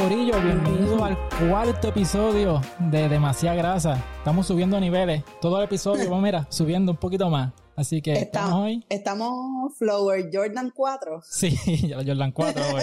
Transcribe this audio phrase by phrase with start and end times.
[0.00, 4.02] Corillo, bienvenido al cuarto episodio de Demasiada Grasa.
[4.16, 7.52] Estamos subiendo niveles, todo el episodio, vamos, mira, subiendo un poquito más.
[7.76, 8.86] Así que estamos, Estamos, hoy.
[8.88, 11.20] estamos Flower Jordan 4.
[11.22, 11.50] Sí,
[11.86, 12.82] ya la Jordan 4 hoy.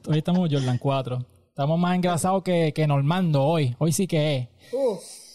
[0.08, 1.18] Hoy estamos Jordan 4.
[1.48, 3.76] Estamos más engrasados que, que Normando hoy.
[3.78, 4.48] Hoy sí que es.
[4.72, 5.25] Uf.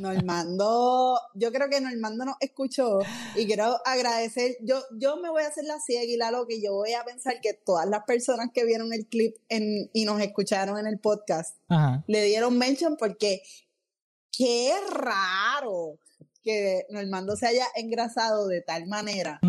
[0.00, 2.98] Normando, yo creo que Normando nos escuchó
[3.36, 6.62] y quiero agradecer, yo, yo me voy a hacer la ciega y la loca y
[6.62, 10.20] yo voy a pensar que todas las personas que vieron el clip en, y nos
[10.20, 12.04] escucharon en el podcast Ajá.
[12.06, 13.42] le dieron mention porque
[14.30, 15.98] qué raro
[16.42, 19.40] que Normando se haya engrasado de tal manera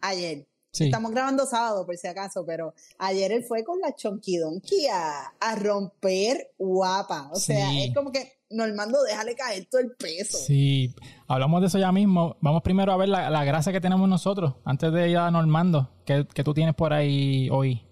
[0.00, 0.46] ayer.
[0.70, 0.84] Sí.
[0.84, 5.32] Estamos grabando sábado, por si acaso, pero ayer él fue con la Chonky Donkey a,
[5.56, 7.30] romper guapa.
[7.32, 10.38] O sea, es como que Normando, déjale caer todo el peso.
[10.38, 10.94] Sí,
[11.26, 12.36] hablamos de eso ya mismo.
[12.40, 15.90] Vamos primero a ver la, la grasa que tenemos nosotros antes de ir a Normando.
[16.06, 17.82] ¿Qué, qué tú tienes por ahí hoy?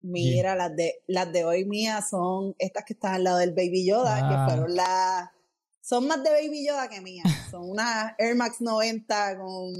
[0.00, 3.86] Mira, las de, las de hoy mías son estas que están al lado del Baby
[3.86, 4.28] Yoda, Ah.
[4.46, 5.28] que fueron las.
[5.80, 7.24] Son más de Baby Yoda que mías.
[7.50, 9.72] Son unas Air Max 90 con,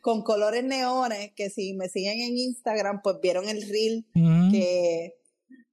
[0.00, 4.04] con colores neones, que si me siguen en Instagram, pues vieron el reel
[4.50, 5.14] que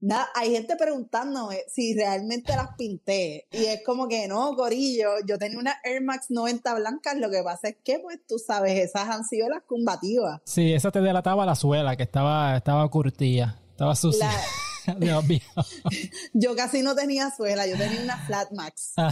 [0.01, 5.37] nada, hay gente preguntándome si realmente las pinté y es como que no, Corillo, yo
[5.37, 9.09] tenía una Air Max 90 blancas, lo que pasa es que pues tú sabes, esas
[9.09, 10.41] han sido las combativas.
[10.45, 14.27] Sí, esa te delataba la suela, que estaba, estaba curtida, estaba sucia.
[14.27, 14.41] La-
[14.99, 15.41] Dios mío.
[16.33, 18.93] yo casi no tenía suela, yo tenía una Flat Max.
[18.97, 19.11] Ah,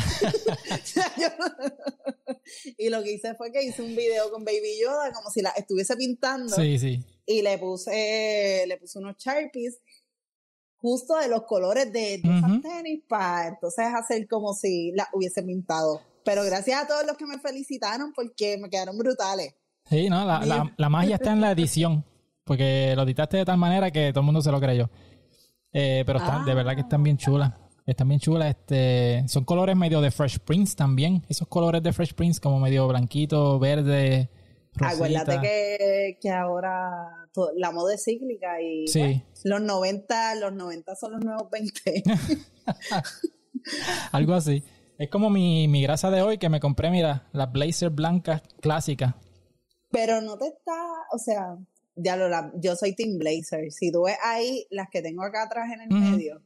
[2.77, 5.49] y lo que hice fue que hice un video con Baby Yoda como si la
[5.51, 7.03] estuviese pintando sí, sí.
[7.25, 9.79] y le puse le puse unos Sharpies
[10.83, 12.61] justo de los colores de, de esas Ujú.
[12.61, 16.01] tenis para entonces hacer como si la hubiese pintado.
[16.25, 19.55] Pero gracias a todos los que me felicitaron porque me quedaron brutales.
[19.89, 22.03] Sí, no, la, la, la magia está en la edición,
[22.43, 24.89] porque lo editaste de tal manera que todo el mundo se lo creyó.
[25.71, 27.53] Eh, pero están, de verdad que están bien chulas.
[27.85, 28.49] Están bien chulas.
[28.49, 31.25] Este, son colores medio de Fresh Prince también.
[31.29, 34.29] Esos colores de Fresh Prince como medio blanquito, verde,
[34.75, 34.95] rosita.
[34.95, 38.99] Acuérdate que, que ahora to- la moda es cíclica y Sí.
[38.99, 42.03] bueno, los 90, los 90 son los nuevos 20.
[44.11, 44.63] Algo así.
[44.97, 49.15] Es como mi, mi grasa de hoy que me compré, mira, las blazer blancas clásicas.
[49.91, 50.75] Pero no te está,
[51.11, 51.57] o sea,
[51.95, 53.71] ya lo, la- yo soy Team Blazer.
[53.71, 56.41] Si tú ves ahí las que tengo acá atrás en el medio,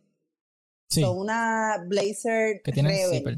[0.89, 3.17] Sí, son una Blazer que tienen Rebel.
[3.17, 3.37] zipper.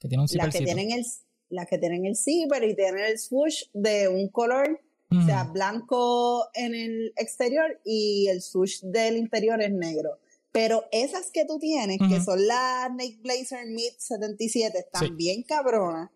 [0.00, 1.04] Que tiene un las que tienen el
[1.50, 6.46] las que tienen el zipper y tienen el swoosh de un color, O sea, blanco
[6.54, 10.18] en el exterior y el swoosh del interior es negro.
[10.52, 15.12] Pero esas que tú tienes, que son las Nike Blazer Mid 77, están Sí.
[15.14, 16.10] bien cabronas.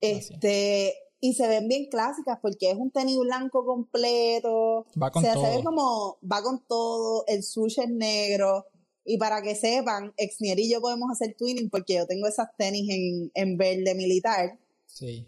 [0.00, 0.30] Gracias.
[0.30, 4.86] Este, y se ven bien clásicas porque es un tenis blanco completo.
[5.00, 8.66] Va con o sea, se ve como va con todo, el sushi es negro.
[9.04, 12.88] Y para que sepan, Exnier y yo podemos hacer twinning porque yo tengo esas tenis
[12.90, 14.58] en, en verde militar.
[14.86, 15.26] Sí.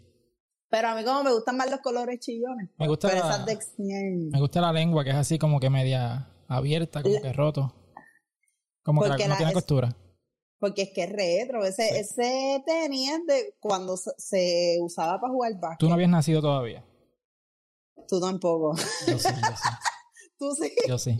[0.69, 2.69] Pero a mí como me gustan más los colores chillones.
[2.77, 4.31] Me gusta Pero la- esas de Exnier.
[4.31, 7.73] Me gusta la lengua, que es así como que media abierta, como La- que roto.
[8.83, 9.95] Como que la- no tiene es- costura.
[10.59, 11.63] Porque es que es retro.
[11.63, 11.95] Ese, Sí.
[11.99, 15.79] ese tenis es de cuando se, se usaba para jugar básquet.
[15.79, 16.85] Tú no habías nacido todavía.
[18.07, 18.75] Tú tampoco.
[19.07, 19.69] Yo sí, yo sí.
[20.39, 20.71] Tú sí.
[20.87, 21.17] Yo sí.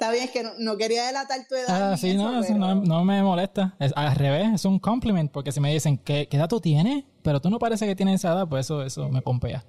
[0.00, 1.92] Está bien, es que no, no quería delatar tu edad.
[1.92, 3.76] Ah, sí, eso, no, pero- no, no me molesta.
[3.78, 7.04] Es, al revés, es un compliment, porque si me dicen, ¿qué, qué edad tú tienes?
[7.22, 9.62] Pero tú no parece que tienes esa edad, pues eso, eso me pompea.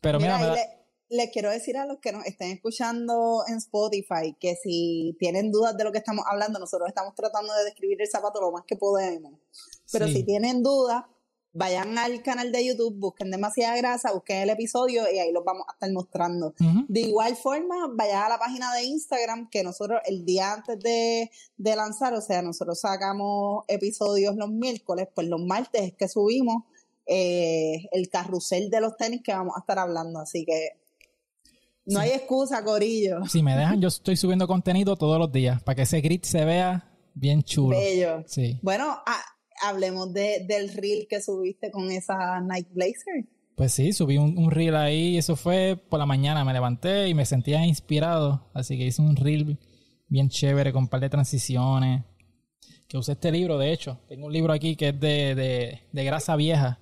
[0.00, 0.78] Pero mira, Mira, me da- le-
[1.16, 5.76] les quiero decir a los que nos estén escuchando en Spotify que si tienen dudas
[5.76, 8.76] de lo que estamos hablando, nosotros estamos tratando de describir el zapato lo más que
[8.76, 9.32] podemos.
[9.90, 10.12] Pero sí.
[10.12, 11.02] si tienen dudas,
[11.52, 15.64] vayan al canal de YouTube, busquen demasiada grasa, busquen el episodio y ahí los vamos
[15.68, 16.54] a estar mostrando.
[16.88, 21.30] De igual forma, vayan a la página de Instagram que nosotros el día antes de,
[21.56, 26.64] de lanzar, o sea, nosotros sacamos episodios los miércoles, pues los martes es que subimos
[27.06, 30.68] eh, el carrusel de los tenis que vamos a estar hablando, así que
[31.86, 32.06] no Sí.
[32.06, 33.24] hay excusa, Corillo.
[33.26, 36.44] Si me dejan, yo estoy subiendo contenido todos los días, para que ese grit se
[36.44, 37.70] vea bien chulo.
[37.78, 38.22] Bello.
[38.26, 38.60] Sí.
[38.62, 39.22] Bueno, ah,
[39.62, 43.26] hablemos de, del reel que subiste con esa Nike Blazer.
[43.56, 47.14] Pues sí, subí un, un reel ahí, eso fue por la mañana, me levanté y
[47.14, 49.58] me sentía inspirado, así que hice un reel
[50.06, 52.04] bien chévere con un par de transiciones,
[52.88, 56.04] que usé este libro, de hecho, tengo un libro aquí que es de, de, de
[56.04, 56.78] grasa vieja,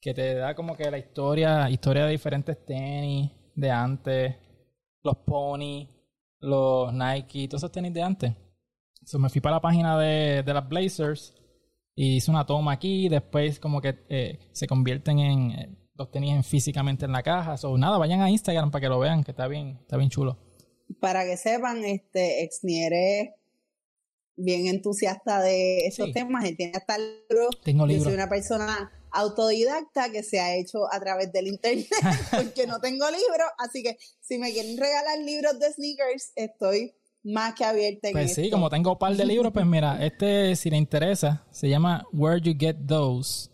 [0.00, 4.36] que te da como que la historia, historia de diferentes tenis de antes,
[5.02, 5.88] los pony,
[6.40, 8.32] los Nike, todos esos tenis de antes.
[9.04, 11.34] So, me fui para la página de, de las Blazers
[11.96, 16.34] y hice una toma aquí, después como que eh, se convierten en, eh, los tenis
[16.34, 17.56] en físicamente en la caja.
[17.56, 20.38] So, nada, vayan a Instagram para que lo vean, que está bien, está bien chulo.
[21.00, 23.30] para que sepan, este Exnier es
[24.36, 26.12] bien entusiasta de esos Sí.
[26.12, 26.44] temas.
[26.44, 27.58] Él tiene hasta libros.
[27.64, 28.04] Tengo Yo libros.
[28.04, 31.86] soy una persona autodidacta que se ha hecho a través del internet
[32.30, 33.48] porque no tengo libros.
[33.58, 36.92] Así que si me quieren regalar libros de sneakers, estoy
[37.26, 40.54] más que abierta en Pues sí, como tengo un par de libros, pues mira, este,
[40.56, 43.50] si le interesa, se llama Where You Get Those.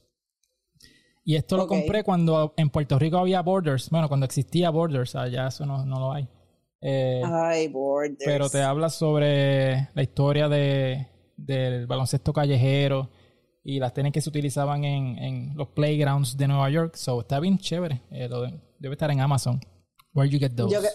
[1.25, 3.91] Y esto lo compré cuando en Puerto Rico había Borders.
[3.91, 6.29] Bueno, cuando existía Borders, allá eso no, no lo hay.
[6.81, 8.19] Eh, Ay, borders.
[8.25, 13.09] pero te habla sobre la historia de, del baloncesto callejero
[13.63, 16.97] y las tenis que se utilizaban en, en los playgrounds de Nueva York.
[16.97, 18.03] So, está bien chévere.
[18.11, 19.61] Eh, lo de- debe estar en Amazon.
[20.13, 20.75] Where You Get Those.
[20.75, 20.89] Yo que-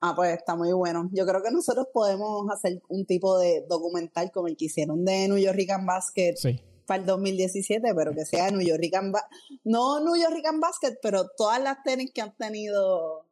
[0.00, 1.08] Ah, pues está muy bueno.
[1.12, 5.26] Yo creo que nosotros podemos hacer un tipo de documental como el que hicieron de
[5.28, 6.60] New York Rican Basket Sí.
[6.86, 9.26] para el 2017, pero que sea New York Rican Ba-
[9.64, 13.26] no New York Rican Basket, pero todas las tenis que han tenido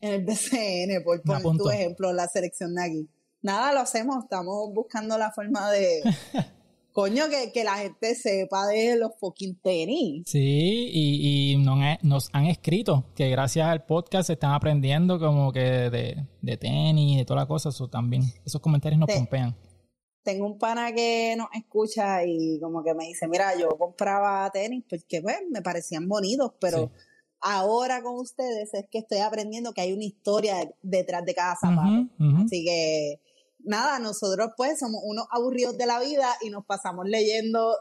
[0.00, 3.10] en el BCN, por poner tu ejemplo, la selección de aquí.
[3.42, 6.00] Nada, lo hacemos, estamos buscando la forma de...
[6.98, 10.24] Coño, que, que la gente sepa de los fucking tenis.
[10.26, 15.52] Sí, y, y nos, han- nos han escrito que gracias al podcast están aprendiendo como
[15.52, 17.68] que de, de tenis, de toda la cosa.
[17.68, 19.16] Eso también, esos comentarios nos Sí.
[19.18, 19.54] pompean.
[20.24, 24.84] tengo un pana que nos escucha y como que me dice, mira, yo compraba tenis
[24.90, 27.02] porque pues me parecían bonitos, pero Sí.
[27.40, 31.54] ahora con ustedes es que estoy aprendiendo que hay una historia de- detrás de cada
[31.56, 32.08] zapato.
[32.44, 33.20] Así que
[33.60, 37.74] nada, nosotros pues somos unos aburridos de la vida y nos pasamos leyendo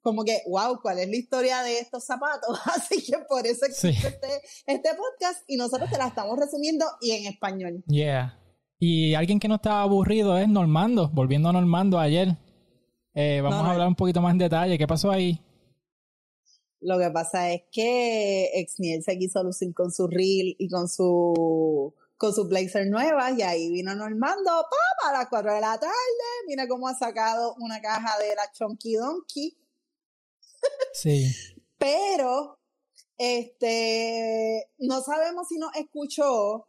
[0.00, 2.58] como que, wow, ¿cuál es la historia de estos zapatos?
[2.76, 4.06] Así que por eso existe Sí.
[4.06, 4.28] este,
[4.66, 7.82] este podcast y nosotros te la estamos resumiendo y en español.
[7.86, 8.38] Yeah.
[8.78, 12.36] Y alguien que no estaba aburrido es Normando, volviendo a Normando ayer.
[13.14, 13.68] Eh, vamos No, no.
[13.70, 14.76] a hablar un poquito más en detalle.
[14.76, 15.40] ¿Qué pasó ahí?
[16.80, 21.94] Lo que pasa es que Exniel se quiso lucir con su reel y con su
[22.16, 25.10] con su blazer nueva y ahí vino Normando ¡pam!
[25.10, 25.94] a las 4 de la tarde.
[26.46, 29.56] Mira cómo ha sacado una caja de la Chonky Donkey.
[30.92, 31.34] Sí.
[31.78, 32.58] Pero
[33.18, 36.66] este no sabemos si nos escuchó,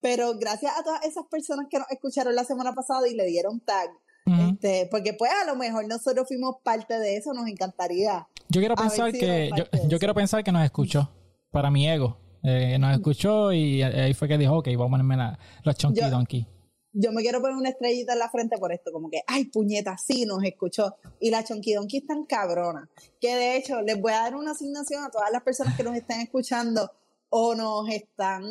[0.00, 3.60] pero gracias a todas esas personas que nos escucharon la semana pasada y le dieron
[3.60, 3.90] tag.
[4.26, 8.28] Este, porque pues a lo mejor nosotros fuimos parte de eso, nos encantaría.
[8.50, 9.50] Yo quiero pensar si que
[9.88, 11.10] yo, quiero pensar que nos escuchó
[11.50, 12.18] para mi ego.
[12.42, 16.00] Eh, nos escuchó y ahí fue que dijo, ok, vamos a ponerme la, los chunky
[16.00, 16.46] Yo- donkey.
[16.92, 19.96] yo me quiero poner una estrellita en la frente por esto, como que, ay, puñeta,
[19.98, 20.96] sí, nos escuchó.
[21.20, 22.88] Y la Chonky Donkey es tan cabrona,
[23.20, 25.94] que de hecho les voy a dar una asignación a todas las personas que nos
[25.96, 26.90] están escuchando
[27.30, 28.42] o nos están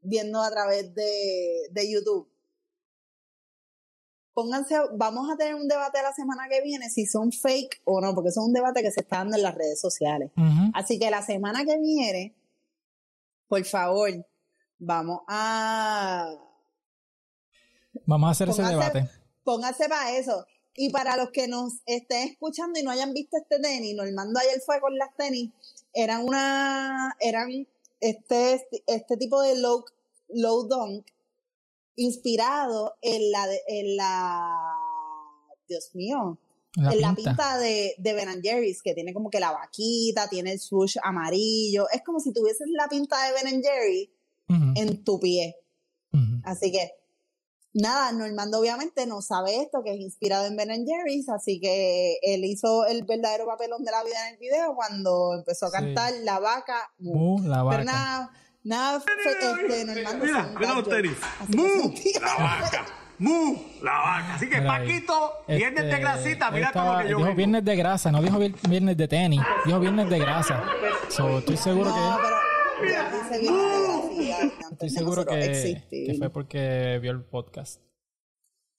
[0.00, 2.28] viendo a través de, de YouTube.
[4.38, 8.14] Pónganse, vamos a tener un debate la semana que viene si son fake o no,
[8.14, 10.30] porque eso es un debate que se está dando en las redes sociales.
[10.74, 12.36] Así que la semana que viene,
[13.48, 14.10] por favor,
[14.78, 16.36] vamos a
[18.06, 19.10] Vamos a hacer ese debate.
[19.42, 20.46] póngase para eso.
[20.76, 24.62] Y para los que nos estén escuchando y no hayan visto este tenis, Normando ayer
[24.64, 25.50] fue con las tenis,
[25.92, 27.66] eran una, eran
[27.98, 29.84] este, este tipo de low,
[30.28, 31.04] low dunk
[31.98, 34.48] inspirado en la, de- en la,
[35.68, 36.38] Dios mío,
[36.76, 37.58] La en la pinta.
[37.58, 41.86] de, de Ben and Jerry's, que tiene como que la vaquita, tiene el swoosh amarillo,
[41.92, 44.10] es como si tuvieses la pinta de Ben and Jerry
[44.48, 45.56] Ujú, en tu pie.
[46.44, 46.92] Así que,
[47.74, 52.44] nada, Normando obviamente no sabe esto, que es inspirado en Ben Jerry's, así que él
[52.44, 55.74] hizo el verdadero papelón de la vida en el video cuando empezó a Sí.
[55.74, 56.90] cantar La Vaca.
[56.98, 57.10] La
[57.42, 57.84] Pero vaca.
[57.84, 58.30] nada,
[58.68, 61.12] nada, fue- este, Normando Mira, mira los tenis.
[61.48, 61.94] ¡Mu!
[62.20, 62.86] La vaca.
[63.18, 63.56] ¡Mu!
[63.82, 64.34] La vaca.
[64.34, 64.86] Así que, Mira ahí.
[64.86, 67.36] Paquito, viernes de Este, grasita, mira estaba- como que yo Dijo vengo.
[67.36, 70.62] viernes de grasa, no dijo vier- viernes de tenis, dijo viernes de grasa.
[71.08, 72.00] So, estoy seguro No, que
[72.80, 77.80] pero yo hice bien estoy seguro que, que fue porque vio el podcast.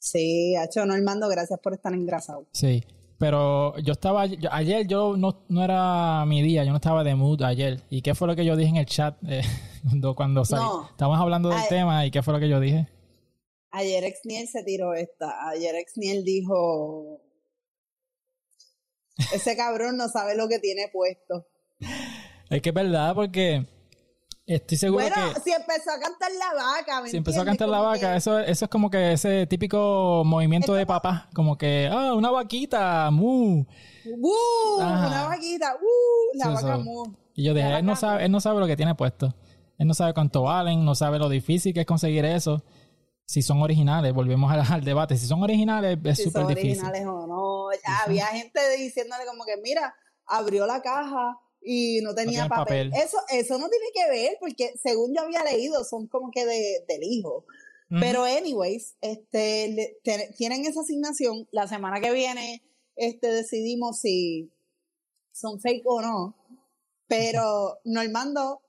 [0.02, 2.48] Sí, hecho Normando, gracias por estar engrasado.
[2.54, 2.82] Sí.
[3.20, 7.16] Pero yo estaba, yo- ayer yo no, no era mi día, yo no estaba de
[7.16, 7.82] mood ayer.
[7.90, 9.42] ¿Y qué fue lo que yo dije en el chat eh,
[9.84, 10.64] cuando, cuando salí?
[10.64, 10.88] No.
[10.90, 12.88] Estábamos hablando del tema y qué fue lo que yo dije.
[13.72, 15.48] Ayer Exniel se tiró esta.
[15.50, 17.20] Ayer Exniel dijo:
[19.34, 21.46] Ese cabrón no sabe lo que tiene puesto.
[22.50, 23.66] Es que es verdad porque
[24.56, 27.70] estoy seguro Bueno, que si empezó a cantar la vaca, ¿me si empezó a cantar
[27.70, 31.58] la vaca, que- eso, eso es como que ese típico movimiento Es de papá, como
[31.58, 33.66] que, ah, una vaquita, mu.
[34.06, 34.78] ¡Uh!
[34.78, 36.38] Una vaquita, ¡uh!
[36.38, 36.84] La Sí, vaca eso.
[36.84, 37.04] mu.
[37.36, 39.34] Y yo dije, él no sabe, él no sabe lo que tiene puesto.
[39.78, 42.64] Él no sabe cuánto valen, no sabe lo difícil que es conseguir eso.
[43.26, 45.16] Si son originales, volvemos al, al debate.
[45.16, 46.72] Si son originales, es Si súper son difícil.
[46.86, 47.68] originales o no.
[47.86, 49.94] Ya había gente diciéndole como que, mira,
[50.26, 52.90] abrió la caja y no tenía tienen papel.
[52.90, 53.04] papel.
[53.06, 56.84] Eso, eso no tiene que ver, porque según yo había leído, son como que de,
[56.88, 57.46] del hijo.
[58.00, 61.48] Pero anyways, este, le- te- tienen esa asignación.
[61.52, 62.62] La semana que viene,
[62.96, 64.52] este, decidimos si
[65.32, 66.36] son fake o no.
[67.08, 68.62] Pero Normando,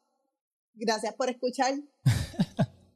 [0.73, 1.75] gracias por escuchar.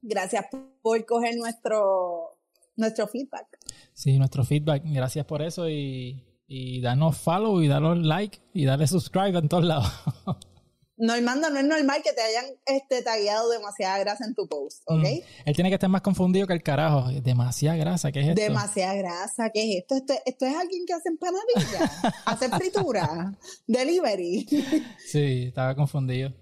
[0.00, 0.46] gracias
[0.82, 2.38] por coger nuestro,
[2.76, 3.46] nuestro feedback.
[3.92, 4.82] Sí, nuestro feedback.
[4.86, 9.64] Gracias por eso y, y danos follow y danos like y darle subscribe en todos
[9.64, 9.92] lados.
[10.96, 15.02] Normando, no es normal que te hayan este, tagueado demasiada grasa en tu post, ¿ok?
[15.02, 15.20] Mm.
[15.44, 17.10] Él tiene que estar más confundido que el carajo.
[17.20, 18.40] Demasiada grasa, ¿qué es esto?
[18.40, 19.96] Demasiada grasa, ¿qué es esto?
[19.96, 20.14] esto?
[20.24, 21.90] Esto es alguien que hace empanadillas,
[22.26, 23.36] hace fritura,
[23.66, 24.46] delivery.
[25.04, 26.32] Sí, estaba confundido.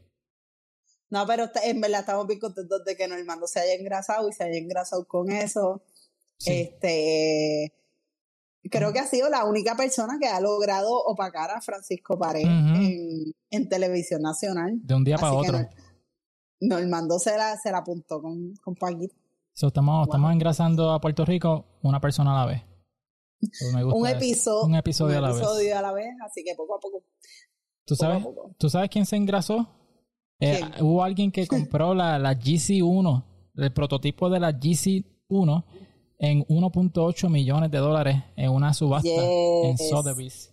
[1.09, 4.45] No, pero en verdad estamos bien contentos de que Normando se haya engrasado y se
[4.45, 5.83] haya engrasado con eso.
[6.37, 6.53] Sí.
[6.53, 7.73] Este,
[8.71, 13.33] creo que ha sido la única persona que ha logrado opacar a Francisco Pared en,
[13.51, 14.79] en televisión nacional.
[14.83, 15.59] De un día para Así otro.
[15.59, 15.69] Nor-
[16.61, 19.15] Normando se la, se la apuntó con, con Paquito.
[19.53, 20.05] So, estamos, Wow.
[20.05, 22.63] estamos engrasando a Puerto Rico una persona a la vez.
[23.53, 25.37] So, me gusta Un episodio, un episodio a la vez.
[25.39, 27.03] episodio a la vez, así que poco a poco.
[27.85, 28.55] ¿Tú poco sabes, poco.
[28.57, 29.69] ¿Tú sabes quién se engrasó?
[30.39, 33.25] Eh, hubo alguien que compró la, la GC1,
[33.57, 35.65] el prototipo de la GC1,
[36.23, 39.77] en 1.8 millones de dólares en una subasta en.
[39.77, 40.53] Sotheby's.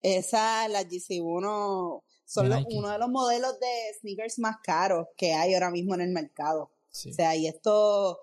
[0.00, 3.66] Esa, la GC1, son los- uno de los modelos de
[4.00, 6.70] sneakers más caros que hay ahora mismo en el mercado.
[6.90, 7.10] Sí.
[7.10, 8.20] O sea, y esto,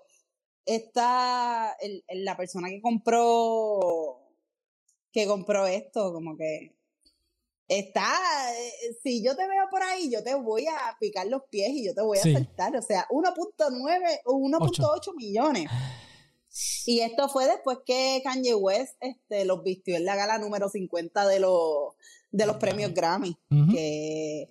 [0.64, 4.18] esta, el- el- la persona que compró,
[5.12, 6.74] que compró esto, como que
[7.68, 8.14] está,
[8.58, 11.84] eh, si yo te veo por ahí, yo te voy a picar los pies y
[11.84, 12.32] yo te voy a Sí.
[12.32, 12.74] saltar.
[12.76, 15.68] O sea, 1.9 o 1.8 millones.
[16.86, 21.26] Y esto fue después que Kanye West este, los vistió en la gala número 50
[21.26, 21.94] de los,
[22.30, 23.36] de los premios Grammy.
[23.70, 24.50] Que,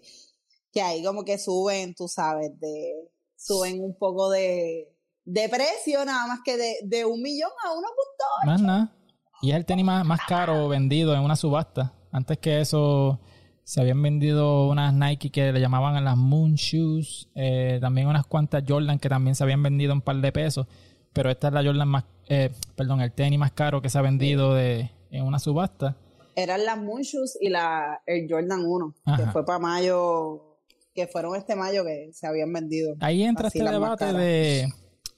[0.71, 4.93] que ahí como que suben, tú sabes, de suben un poco de,
[5.25, 8.45] de precio, nada más que de, de un millón a 1.8.
[8.45, 8.95] Más nada.
[9.41, 11.93] Y es el tenis más, más caro vendido en una subasta.
[12.11, 13.19] Antes que eso,
[13.63, 17.29] se habían vendido unas Nike que le llamaban las Moon Shoes.
[17.35, 20.67] eh, también unas cuantas Jordan que también se habían vendido un par de pesos.
[21.13, 24.01] Pero esta es la Jordan más, eh, perdón, el tenis más caro que se ha
[24.01, 25.97] vendido de, en una subasta.
[26.35, 30.57] Eran las Moon Shoes y la Air Jordan 1, que fue para mayo,
[30.95, 32.95] que fueron este mayo que se habían vendido.
[33.01, 34.67] Ahí entra Así este debate de,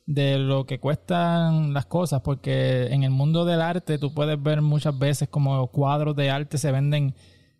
[0.08, 4.62] de lo que cuestan las cosas, porque en el mundo del arte tú puedes ver
[4.62, 7.14] muchas veces como cuadros de arte se venden.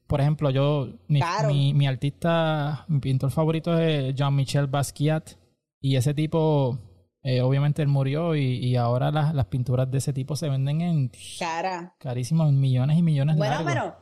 [0.08, 5.32] Por ejemplo, yo, mi, mi, mi artista, mi pintor favorito es Jean-Michel Basquiat,
[5.80, 6.80] y ese tipo,
[7.24, 10.82] eh, obviamente él murió, y, y ahora las, las pinturas de ese tipo se venden
[10.82, 11.96] en Cara.
[11.98, 13.74] carísimos, en millones y millones Bueno, largos.
[13.74, 13.96] pero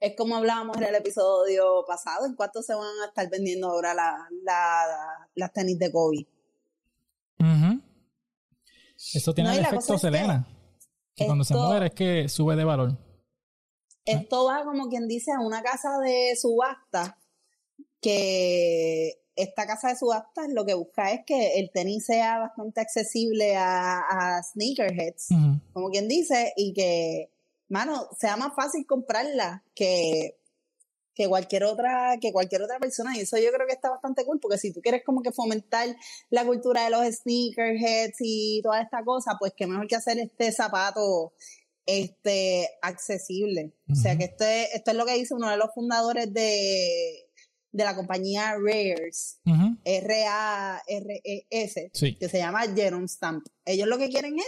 [0.00, 3.94] es como hablábamos en el episodio pasado, ¿en cuánto se van a estar vendiendo ahora
[3.94, 6.26] la- la- las tenis de Kobe?
[9.14, 10.46] Eso tiene No, el efecto cosa es que Selena,
[11.14, 12.96] que cuando se muere es que sube de valor.
[14.04, 17.18] Esto va como quien dice a una casa de subasta
[18.00, 23.56] que esta casa de subastas lo que busca es que el tenis sea bastante accesible
[23.56, 25.28] a, a sneakerheads,
[25.72, 27.30] como quien dice, y que,
[27.68, 30.38] mano, sea más fácil comprarla que,
[31.14, 33.16] que cualquier otra, que cualquier otra persona.
[33.16, 35.88] Y eso yo creo que está bastante cool, porque si tú quieres como que fomentar
[36.30, 40.52] la cultura de los sneakerheads y toda esta cosa, pues qué mejor que hacer este
[40.52, 41.32] zapato
[41.86, 43.74] este accesible.
[43.90, 47.28] O sea que este, esto es lo que dice uno de los fundadores de,
[47.72, 49.40] de la compañía Rares.
[50.62, 52.16] R-A-R-E-S, Sí.
[52.16, 53.46] que se llama Jerome Stamp.
[53.64, 54.44] Ellos lo que quieren es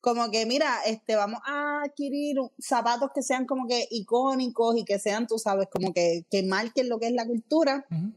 [0.00, 4.98] como que, mira, este, vamos a adquirir zapatos que sean como que icónicos y que
[4.98, 7.84] sean, tú sabes, como que, que marquen lo que es la cultura.
[7.90, 8.12] Ujú.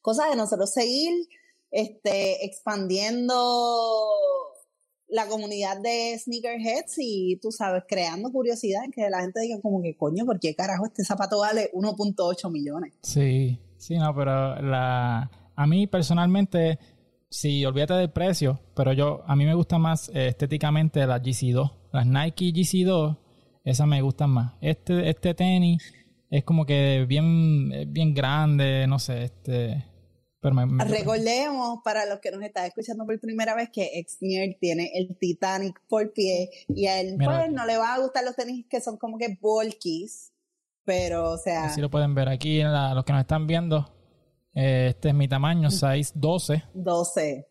[0.00, 1.12] Cosa de nosotros seguir
[1.70, 3.34] este, expandiendo
[5.08, 9.94] la comunidad de sneakerheads y, tú sabes, creando curiosidad, que la gente diga como que,
[9.96, 12.94] coño, ¿por qué carajo este zapato vale 1.8 millones?
[13.02, 16.78] Sí, sí, no, pero la, a mí personalmente,
[17.28, 21.70] sí, olvídate del precio, pero yo, a mí me gusta más eh, estéticamente las GC2.
[21.92, 23.18] Las Nike GC2,
[23.64, 24.54] esas me gustan más.
[24.60, 25.82] Este, este tenis
[26.30, 29.84] es como que bien, bien grande, no sé, este,
[30.40, 34.56] pero me, me- Recordemos para los que nos están escuchando por primera vez que Exnier
[34.58, 37.38] tiene el Titanic por pie y a él Mira.
[37.42, 40.31] pues no le van a gustar los tenis que son como que bulkies,
[40.84, 43.92] pero o sea, así lo pueden ver aquí, en la- los que nos están viendo,
[44.54, 46.64] eh, este es mi tamaño, size 12.
[46.74, 47.48] 12.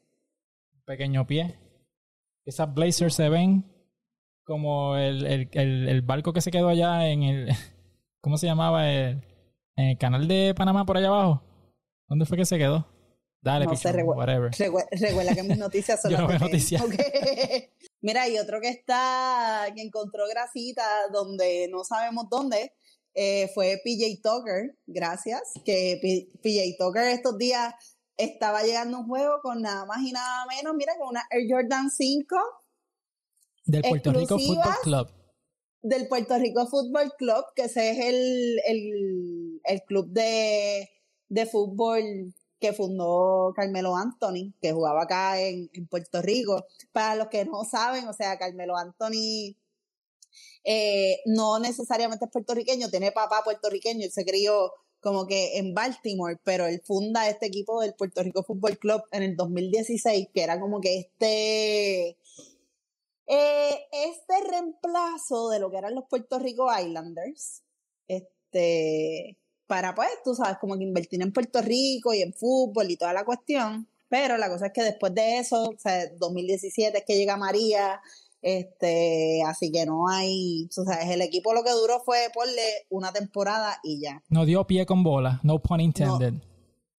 [0.85, 1.57] pequeño pie.
[2.45, 3.65] Esas blazers se ven
[4.43, 7.50] como el, el, el, el barco que se quedó allá en el.
[8.21, 8.89] ¿Cómo se llamaba?
[8.91, 9.23] El,
[9.77, 11.41] En el canal de Panamá por allá abajo.
[12.07, 12.85] ¿Dónde fue que se quedó?
[13.41, 14.51] Dale, No pichón, sé, whatever.
[14.51, 16.81] Recu- Recuerda que mis noticias son Yo las no veo noticias.
[16.81, 16.93] ¿ok?
[18.01, 20.83] Mira, y otro que está, que encontró grasita
[21.13, 22.73] donde no sabemos dónde,
[23.13, 27.74] eh, fue PJ Tucker, gracias, que P- PJ Tucker estos días
[28.18, 31.89] estaba llegando un juego con nada más y nada menos, mira, con una Air Jordan
[31.89, 32.36] 5
[33.65, 34.38] Del Puerto Rico.
[34.39, 35.08] Football Club.
[35.84, 40.89] del Puerto Rico Football Club, que ese es el, el, el club de,
[41.30, 46.63] de fútbol que fundó Carmelo Anthony, que jugaba acá en, en Puerto Rico.
[46.91, 49.56] Para los que no saben, o sea, Carmelo Anthony
[50.63, 56.39] eh, no necesariamente es puertorriqueño, tiene papá puertorriqueño, él se crió como que en Baltimore,
[56.43, 60.59] pero él funda este equipo del Puerto Rico Football Club en el 2016, que era
[60.59, 62.17] como que este
[63.33, 67.63] eh, este reemplazo de lo que eran los Puerto Rico Islanders,
[68.07, 72.97] este, para pues, tú sabes, como que invertir en Puerto Rico y en fútbol y
[72.97, 73.88] toda la cuestión.
[74.09, 78.01] Pero la cosa es que después de eso, o sea, 2017 es que llega María,
[78.41, 83.12] este, así que no hay, o sea, el equipo lo que duró fue ponle una
[83.12, 84.24] temporada y ya.
[84.29, 86.33] No dio pie con bola, no pun intended.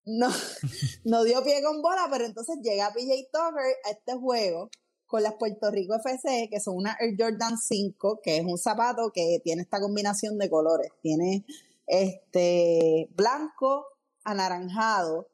[0.05, 0.29] No,
[1.05, 4.71] no dio pie con bola, pero entonces llega PJ Tucker a este juego
[5.07, 9.13] con las Puerto Rico FC, que son una Air Jordan 5, que es un zapato
[9.13, 10.91] que tiene esta combinación de colores.
[11.03, 11.45] Tiene
[11.87, 13.85] este blanco,
[14.25, 15.29] anaranjado,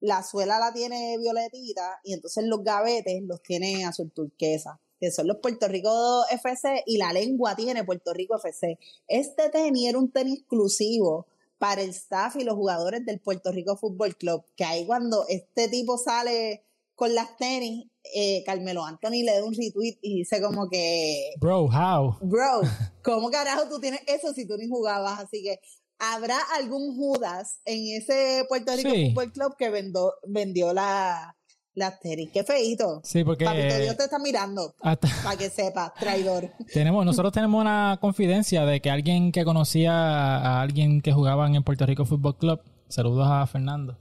[0.00, 5.26] la suela la tiene violetita y entonces los gavetes los tiene azul turquesa, que son
[5.26, 8.78] los Puerto Rico FC y la lengua tiene Puerto Rico FC.
[9.06, 11.26] Este tenis era un tenis exclusivo
[11.58, 15.68] para el staff y los jugadores del Puerto Rico Fútbol Club, que ahí cuando este
[15.68, 16.62] tipo sale
[16.94, 21.66] con las tenis, eh, Carmelo Anthony le da un retweet y dice como que, Bro,
[21.66, 22.16] how?
[22.20, 22.60] bro,
[23.04, 25.20] ¿cómo carajo tú tienes eso si tú ni jugabas?
[25.20, 25.60] Así que
[25.98, 29.10] habrá algún Judas en ese Puerto Rico Sí.
[29.10, 31.36] Fútbol Club que vendó, vendió la,
[31.78, 32.30] las tenis.
[32.32, 33.00] Qué feíto.
[33.04, 36.50] Sí, porque Papito Dios te está mirando, hasta- para que sepas, traidor.
[36.74, 41.54] tenemos, nosotros tenemos una confidencia de que alguien que conocía a alguien que jugaba en
[41.54, 43.98] el Puerto Rico Football Club, saludos a Fernando,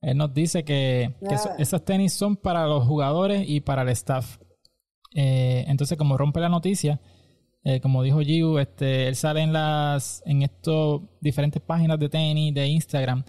[0.00, 1.54] él nos dice que, Ah.
[1.58, 4.38] esas tenis son para los jugadores y para el staff.
[5.14, 7.00] Eh, entonces, como rompe la noticia,
[7.64, 12.54] eh, como dijo Giu, este, él sale en las en estos diferentes páginas de tenis
[12.54, 13.24] de Instagram,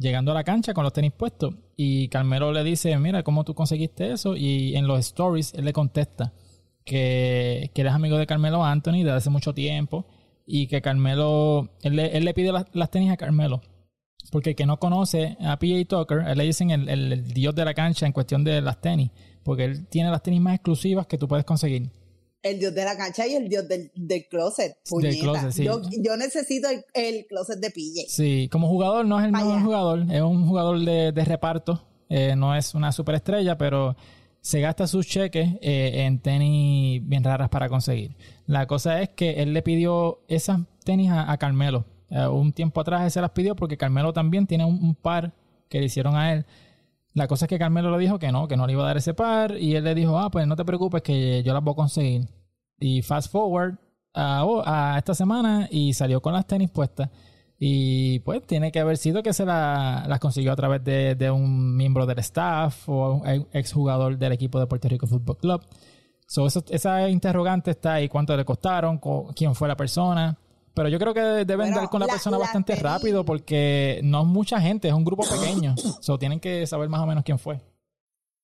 [0.00, 1.54] llegando a la cancha con los tenis puestos.
[1.76, 4.36] Y Carmelo le dice, mira, ¿cómo tú conseguiste eso?
[4.36, 6.32] Y en los stories él le contesta
[6.84, 10.06] que, que él es amigo de Carmelo Anthony desde hace mucho tiempo
[10.46, 13.60] y que Carmelo, él le, él le pide las, las tenis a Carmelo.
[14.32, 17.54] Porque el que no conoce a PJ Tucker, él le dicen el, el- el dios
[17.54, 19.10] de la cancha en cuestión de las tenis.
[19.42, 21.90] Porque él tiene las tenis más exclusivas que tú puedes conseguir.
[22.42, 24.76] El dios de la cancha y el dios del, del closet.
[25.52, 25.64] sí.
[25.64, 28.08] yo, yo necesito el, el closet de PJ.
[28.08, 32.34] Sí, como jugador no es el mejor jugador, es un jugador de, de reparto, eh,
[32.36, 33.94] no es una superestrella, pero
[34.40, 38.16] se gasta sus cheques eh, en tenis bien raras para conseguir.
[38.46, 41.84] La cosa es que él le pidió esas tenis a, a Carmelo.
[42.10, 45.34] Eh, un tiempo atrás él se las pidió porque Carmelo también tiene un, un par
[45.68, 46.46] que le hicieron a él.
[47.14, 48.96] La cosa es que Carmelo le dijo que no, que no le iba a dar
[48.96, 51.72] ese par y él le dijo, ah, pues no te preocupes que yo las voy
[51.72, 52.28] a conseguir.
[52.78, 53.74] Y fast forward
[54.14, 57.10] a, esta semana y salió con las tenis puestas.
[57.58, 61.30] Y pues tiene que haber sido que se la- las consiguió a través de, de
[61.30, 65.62] un miembro del staff o un exjugador del equipo de Puerto Rico Football Club.
[66.26, 70.38] So, eso- esa interrogante está ahí, cuánto le costaron, co- quién fue la persona.
[70.74, 74.22] Pero yo creo que deben dar con la, la- persona la bastante rápido porque no
[74.22, 75.74] es mucha gente, es un grupo pequeño.
[76.00, 77.60] so, tienen que saber más o menos quién fue.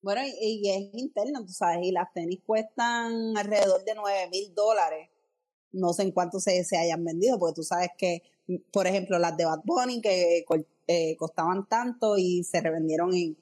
[0.02, 4.54] Bueno, y, y es interno, tú sabes, y las tenis cuestan alrededor de 9 mil
[4.54, 5.08] dólares.
[5.72, 8.22] No sé en cuánto se, se hayan vendido, porque tú sabes que,
[8.72, 10.44] por ejemplo, las de Bad Bunny que
[10.86, 13.36] eh, costaban tanto y se revendieron en,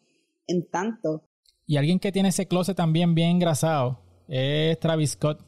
[0.46, 1.22] en tanto.
[1.66, 5.44] Y alguien que tiene ese closet también bien engrasado es Travis Scott.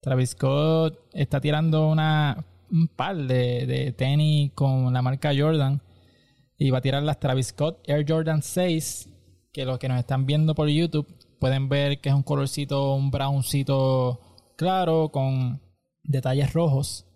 [0.00, 5.80] Travis Scott está tirando una, un par de, tenis con la marca Jordan
[6.56, 9.08] y va a tirar las Travis Scott Air Jordan 6,
[9.52, 11.06] que los que nos están viendo por YouTube
[11.38, 14.20] pueden ver que es un colorcito, un browncito
[14.56, 15.60] claro con
[16.02, 17.06] detalles rojos.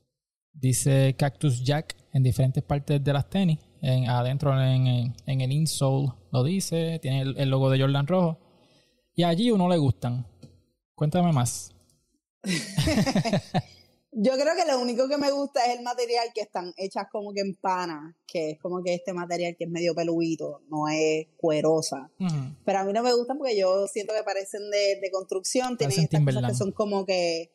[0.52, 3.58] Dice Cactus Jack en diferentes partes de las tenis.
[3.80, 6.98] En, adentro en, en- en el insole lo dice.
[7.00, 8.38] Tiene el, el logo de Jordan rojo.
[9.14, 10.26] Y allí uno le gustan.
[10.94, 11.74] Cuéntame más.
[14.14, 17.32] Yo creo que lo único que me gusta es el material que están hechas como
[17.32, 21.28] que en pana, que es como que este material que es medio peluito, no es
[21.38, 22.10] cuerosa.
[22.20, 22.54] Ujú.
[22.64, 25.96] Pero a mí no me gustan porque yo siento que parecen de, de construcción, tienen
[25.96, 26.52] Parecen estas cosas Timberland.
[26.52, 27.50] que son como que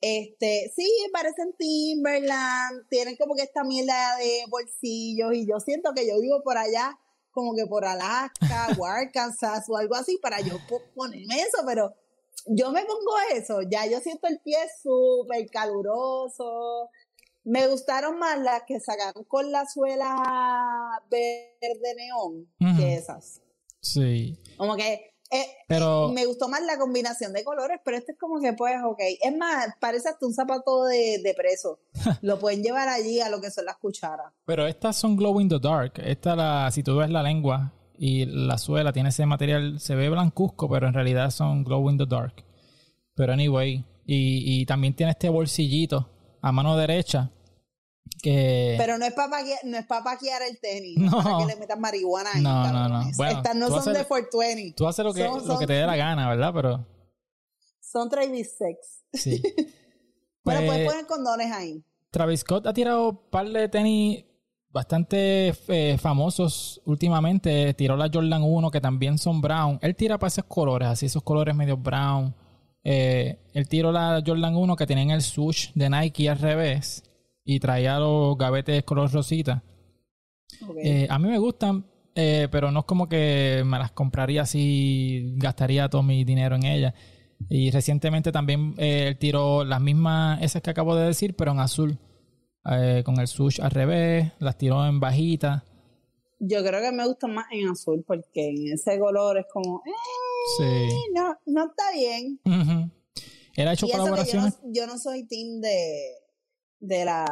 [0.00, 6.08] Este, sí, parecen Timberland, tienen como que esta mierda de bolsillos y yo siento que
[6.08, 6.98] yo vivo por allá,
[7.30, 10.58] como que por Alaska o Arkansas o algo así para yo
[10.94, 11.94] ponerme eso, pero
[12.46, 16.88] yo me pongo eso, ya yo siento el pie súper caluroso.
[17.44, 23.40] Me gustaron más las que sacaron con la suela verde neón que esas.
[23.80, 24.38] Sí.
[24.58, 28.40] Como que eh, pero, me gustó más la combinación de colores, pero este es como
[28.40, 28.98] que pues, ok.
[29.22, 31.78] Es más, parece hasta un zapato de, de preso.
[32.22, 34.32] lo pueden llevar allí a lo que son las cucharas.
[34.44, 35.92] Pero estas son glow in the dark.
[36.04, 40.08] Esta, la, si tú ves la lengua y la suela, tiene ese material, se ve
[40.08, 42.32] blancuzco, pero en realidad son glow in the dark.
[43.14, 46.08] Pero anyway, y, y también tiene este bolsillito
[46.40, 47.30] a mano derecha
[48.22, 48.76] que...
[48.78, 51.56] Pero no es para paquear, no es para paquear el tenis, no, para que le
[51.56, 52.42] metas marihuana ahí.
[52.42, 53.10] No, no, no.
[53.18, 54.74] Bueno, Estas no son de 420.
[54.76, 56.52] Tú haces lo que, Son- lo que te dé la gana, ¿verdad?
[56.54, 56.86] Pero
[57.80, 59.02] Son Travis Sex.
[59.12, 59.42] sí.
[60.42, 61.84] Pero Pues, puedes poner condones ahí.
[62.10, 64.24] Travis Scott ha tirado un par de tenis
[64.72, 67.74] bastante eh, famosos últimamente.
[67.74, 69.78] Tiró la Jordan 1, que también son brown.
[69.82, 72.34] Él tira para esos colores, así esos colores medio brown.
[72.82, 77.02] Eh, él tiró la Jordan 1 que tenía el swoosh de Nike al revés
[77.44, 79.62] y traía los gavetes color rosita.
[80.82, 85.34] Eh, a mí me gustan, eh, pero no es como que me las compraría así,
[85.36, 86.94] gastaría todo mi dinero en ellas.
[87.48, 91.98] Y recientemente también él tiró las mismas, esas que acabo de decir, pero en azul,
[92.64, 95.64] eh, con el sush al revés, las tiró en bajita.
[96.38, 99.90] Yo creo que me gusta más en azul porque en ese color es como, eh,
[100.58, 100.96] Sí.
[101.14, 102.40] no, no está bien.
[103.56, 104.58] Él ha hecho Y yo colaboraciones.
[104.62, 106.14] no, yo no soy team de,
[106.80, 107.26] de la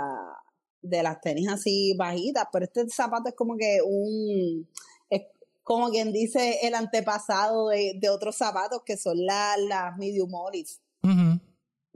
[0.80, 4.68] de las tenis así bajitas, pero este zapato es como que un
[5.10, 5.22] es
[5.64, 10.68] como quien dice el antepasado de, de otros zapatos que son la- las medium olive.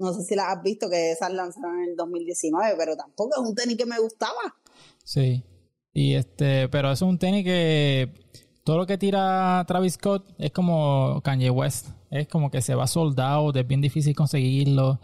[0.02, 3.48] No sé si las has visto que esas lanzaron en el 2019, pero tampoco es
[3.48, 4.56] un tenis que me gustaba.
[5.04, 5.44] Sí.
[5.92, 8.12] Y este, pero es un tenis que
[8.64, 11.88] todo lo que tira Travis Scott es como Kanye West.
[12.10, 14.98] Es como que se va soldado, es bien difícil conseguirlo.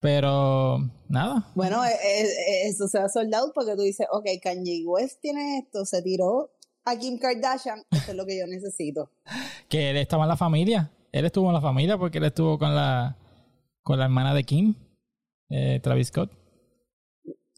[0.00, 1.48] Pero nada.
[1.54, 5.84] Bueno, e- e- eso se ha soldado porque tú dices, ok, Kanye West tiene esto,
[5.84, 6.50] se tiró
[6.84, 9.10] a Kim Kardashian, esto es lo que yo necesito.
[9.68, 10.90] Que él estaba en la familia.
[11.12, 13.16] Él estuvo en la familia porque él estuvo con la
[13.82, 14.74] con la hermana de Kim,
[15.48, 16.30] eh, Travis Scott.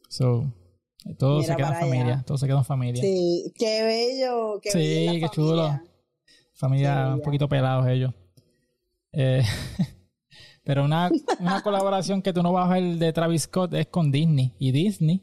[0.09, 0.53] So,
[1.19, 2.25] todo Mira se queda en familia.
[2.27, 3.03] Todo se queda en familia.
[3.03, 5.81] Sí, qué bello, qué Sí, qué chulo.
[6.55, 7.15] familia.
[7.15, 8.13] Un poquito pelados ellos.
[9.13, 9.43] Eh,
[10.65, 11.11] pero una,
[11.41, 14.53] una colaboración que tú no vas a ver de Travis Scott es con Disney.
[14.59, 15.21] Y Disney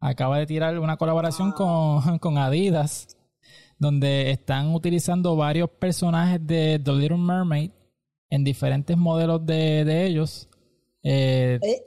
[0.00, 3.16] acaba de tirar una colaboración con, con Adidas,
[3.78, 7.70] donde están utilizando varios personajes de The Little Mermaid
[8.32, 10.48] en diferentes modelos de, de ellos.
[11.02, 11.82] Eh, Eh,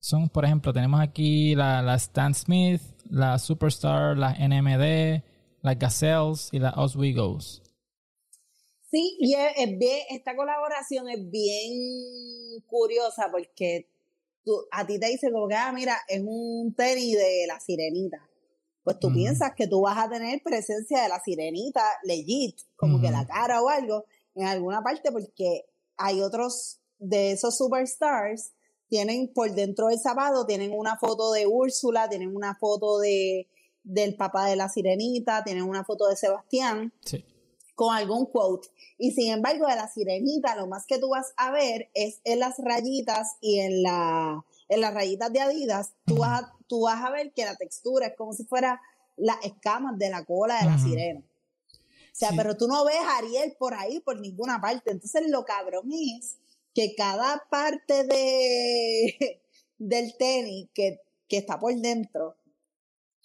[0.00, 5.22] son, por ejemplo, tenemos aquí la, la Stan Smith, la Superstar, la NMD,
[5.62, 7.62] las Gazelles y la Oswegos.
[8.90, 13.88] sí, y es, es bien, esta colaboración es bien curiosa porque
[14.44, 18.28] tú, a ti te dice como que, ah, mira, es un tenis de la sirenita.
[18.82, 23.10] Pues tú piensas que tú vas a tener presencia de la sirenita legit, como que
[23.12, 25.64] la cara o algo, en alguna parte, porque
[25.96, 28.52] hay otros de esos superstars,
[28.88, 33.48] tienen por dentro del zapato, tienen una foto de Úrsula, tienen una foto de
[33.82, 37.24] del papá de la sirenita, tienen una foto de Sebastián Sí.
[37.76, 38.68] con algún quote.
[38.98, 42.40] Y sin embargo, de la sirenita, lo más que tú vas a ver es en
[42.40, 47.00] las rayitas y en, la, en las rayitas de Adidas, tú vas, a, tú vas
[47.04, 48.80] a ver que la textura es como si fuera
[49.16, 51.22] las escamas de la cola de la sirena.
[52.16, 52.36] O sea, Sí.
[52.38, 54.90] pero tú no ves a Ariel por ahí, por ninguna parte.
[54.90, 56.38] Entonces, lo cabrón es
[56.74, 59.42] que cada parte de,
[59.78, 62.36] del tenis que, que está por dentro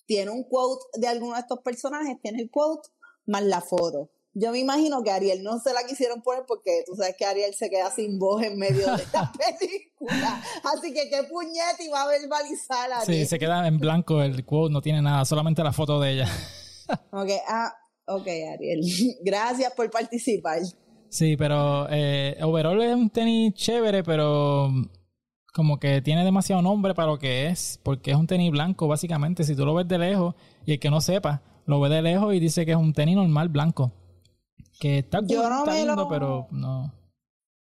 [0.05, 2.89] tiene un quote de alguno de estos personajes, tiene el quote
[3.25, 4.09] más la foto.
[4.33, 7.25] Yo me imagino que a Ariel no se la quisieron poner porque tú sabes que
[7.25, 10.43] Ariel se queda sin voz en medio de la película.
[10.63, 13.27] Así que qué puñete iba a verbalizar a Sí, Ariel.
[13.27, 16.27] se queda en blanco el quote, no tiene nada, solamente la foto de ella.
[17.11, 17.73] Ok, ah,
[18.05, 18.81] ok, Ariel.
[19.23, 20.59] Gracias por participar.
[21.09, 24.69] Sí, pero eh, overall es un tenis chévere, pero
[25.53, 29.43] como que tiene demasiado nombre para lo que es, porque es un tenis blanco, básicamente.
[29.43, 30.35] Si tú lo ves de lejos
[30.65, 33.15] y el que no sepa, lo ve de lejos y dice que es un tenis
[33.15, 33.91] normal blanco.
[34.79, 36.93] Que está cool, Yo no está me lindo, lo- pero no.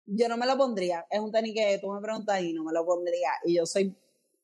[0.06, 1.06] Yo no me lo pondría.
[1.10, 3.30] Es un tenis que tú me preguntas y no me lo pondría.
[3.46, 3.96] Y yo soy.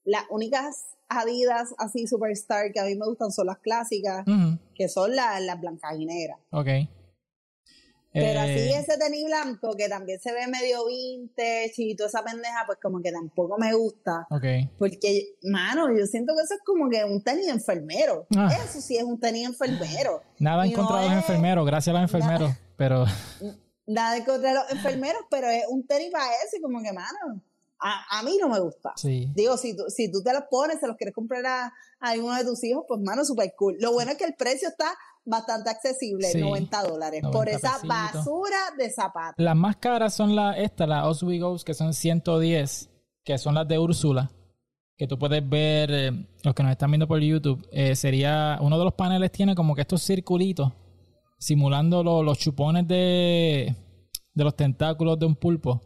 [0.06, 4.90] Las únicas Adidas así superstar que a mí me gustan son las clásicas, Ujú, que
[4.90, 6.40] son las, las blancas y negras.
[6.52, 6.68] Ok.
[8.16, 12.24] Pero Eh, así ese tenis blanco que también se ve medio vintage y toda esa
[12.24, 14.28] pendeja, pues como que tampoco me gusta.
[14.30, 14.44] Ok.
[14.78, 18.28] Porque, mano, yo siento que eso es como que un tenis enfermero.
[18.38, 18.50] Ah.
[18.54, 20.22] Eso sí es un tenis enfermero.
[20.38, 23.06] Nada en Y contra de los es- enfermeros, gracias a los enfermeros, pero
[23.88, 26.94] Nada en contra de los enfermeros, pero es un tenis para eso y como que,
[26.94, 27.42] mano,
[27.84, 28.94] a, a mí no me gusta.
[28.96, 29.30] sí.
[29.36, 32.36] Digo, si tú, si tú te los pones, se los quieres comprar a, a alguno
[32.36, 33.76] de tus hijos, pues mano, super cool.
[33.80, 34.86] Lo bueno es que el precio está
[35.26, 36.40] bastante accesible, Sí.
[36.42, 37.90] 90 dólares, por 90 esa pesitos.
[37.90, 39.36] basura de zapatos.
[39.44, 42.90] Las más caras son las estas, las Oswegos, que son 110,
[43.24, 44.32] que son las de Úrsula.
[44.98, 46.12] Que tú puedes ver, eh,
[46.44, 49.74] los que nos están viendo por YouTube, eh, sería, uno de los paneles tiene como
[49.76, 50.72] que estos circulitos,
[51.40, 53.76] simulando lo- los chupones de,
[54.34, 55.82] de los tentáculos de un pulpo.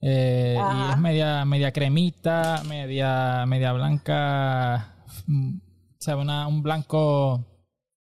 [0.00, 4.94] Eh, y es media, media cremita, media, media blanca,
[5.26, 7.44] mm, o sea, una- un blanco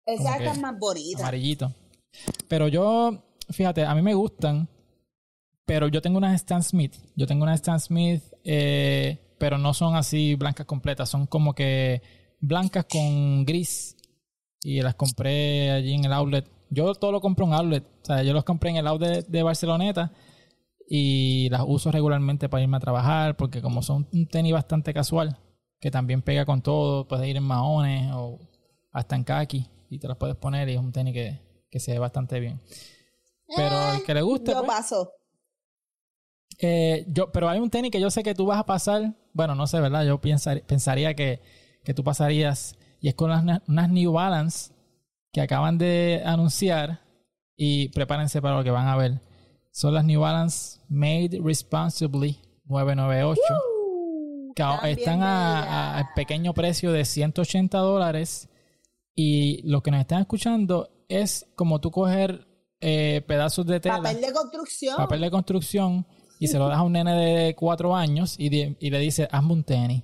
[0.05, 1.19] Esa está más bonita.
[1.21, 1.71] amarillito.
[2.49, 4.67] Pero yo, fíjate, a mí me gustan,
[5.65, 6.95] pero yo tengo unas Stan Smith.
[7.15, 12.01] Yo tengo unas Stan Smith, eh, pero no son así blancas completas, son como que
[12.39, 13.95] blancas con gris.
[14.63, 16.49] Y las compré allí en el outlet.
[16.69, 17.83] Yo todo lo compro en outlet.
[18.01, 20.11] O sea, yo los compré en el outlet de Barceloneta
[20.87, 25.37] y las uso regularmente para irme a trabajar porque como son un tenis bastante casual,
[25.79, 28.39] que también pega con todo, puedes ir en maones o
[28.91, 31.93] hasta en kaki y te las puedes poner y es un tenis que, que se
[31.93, 32.61] ve bastante bien.
[33.55, 35.11] Pero el que le guste, Yo pues, paso.
[36.59, 39.55] eh, yo, pero hay un tenis que yo sé que tú vas a pasar, bueno,
[39.55, 40.05] no sé, ¿verdad?
[40.05, 41.41] Yo pensar- pensaría que,
[41.83, 44.73] que tú pasarías y es con las, unas New Balance
[45.31, 47.01] que acaban de anunciar
[47.57, 49.21] y prepárense para lo que van a ver.
[49.77, 53.41] Son las New Balance Made Responsibly 998
[54.55, 58.47] que a- También están a, al pequeño precio de 180 dólares
[59.13, 62.47] y lo que nos están escuchando es como tú coger
[62.79, 64.95] eh, pedazos de tela Papel de construcción.
[64.95, 66.07] papel de construcción
[66.39, 68.45] y se lo das a un nene de cuatro años y,
[68.79, 70.03] y le dice, hazme un tenis.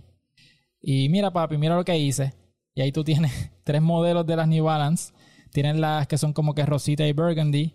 [0.82, 2.34] Y mira, papi, mira lo que hice.
[2.74, 3.32] Y ahí tú tienes
[3.64, 5.14] tres modelos de las New Balance.
[5.54, 7.74] Tienes las que son como que rosita y burgundy.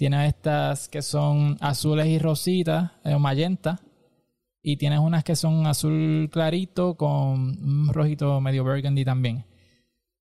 [0.00, 3.82] Tienes estas que son azules y rosita, eh, magenta.
[4.62, 7.10] Y tienes unas que son azul clarito con
[7.62, 9.44] un rojito medio burgundy también.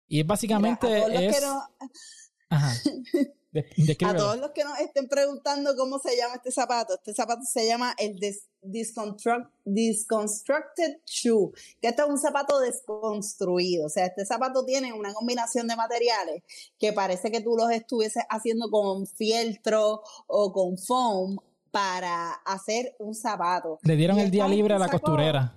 [0.08, 1.40] Y es básicamente Mira, es...
[1.40, 1.62] que no-
[2.50, 2.74] Ajá.
[3.56, 7.66] A todos los que nos estén preguntando cómo se llama este zapato, este zapato se
[7.66, 13.86] llama el Dis- Disconstruct- Disconstructed Shoe, que este es un zapato desconstruido.
[13.86, 16.44] O sea, este zapato tiene una combinación de materiales
[16.80, 21.38] que parece que tú los estuvieses haciendo con fieltro o con foam
[21.72, 23.80] para hacer un zapato.
[23.84, 25.54] Le dieron Y el día libre a la costurera.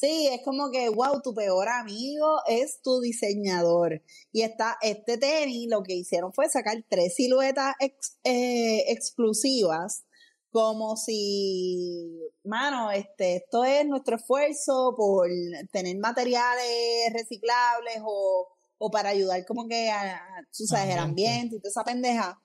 [0.00, 4.00] Sí, es como que, wow, tu peor amigo es tu diseñador.
[4.30, 10.04] Y está, este tenis lo que hicieron fue sacar tres siluetas ex- eh, exclusivas,
[10.50, 15.28] como si, mano, este, esto es nuestro esfuerzo por
[15.72, 18.46] tener materiales reciclables o,
[18.78, 20.20] o para ayudar como que a,
[20.56, 21.32] tú sabes, el Ambiente.
[21.32, 22.40] ambiente y toda esa pendeja.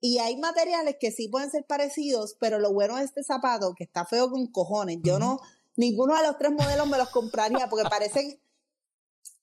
[0.00, 3.84] Y hay materiales que sí pueden ser parecidos, pero lo bueno de este zapato, que
[3.84, 5.40] está feo con cojones, yo no,
[5.76, 8.40] ninguno de los tres modelos me los compraría porque parecen,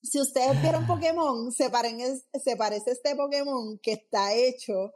[0.04, 4.94] si ustedes vieron Pokémon, se, paren- se parece este Pokémon que está hecho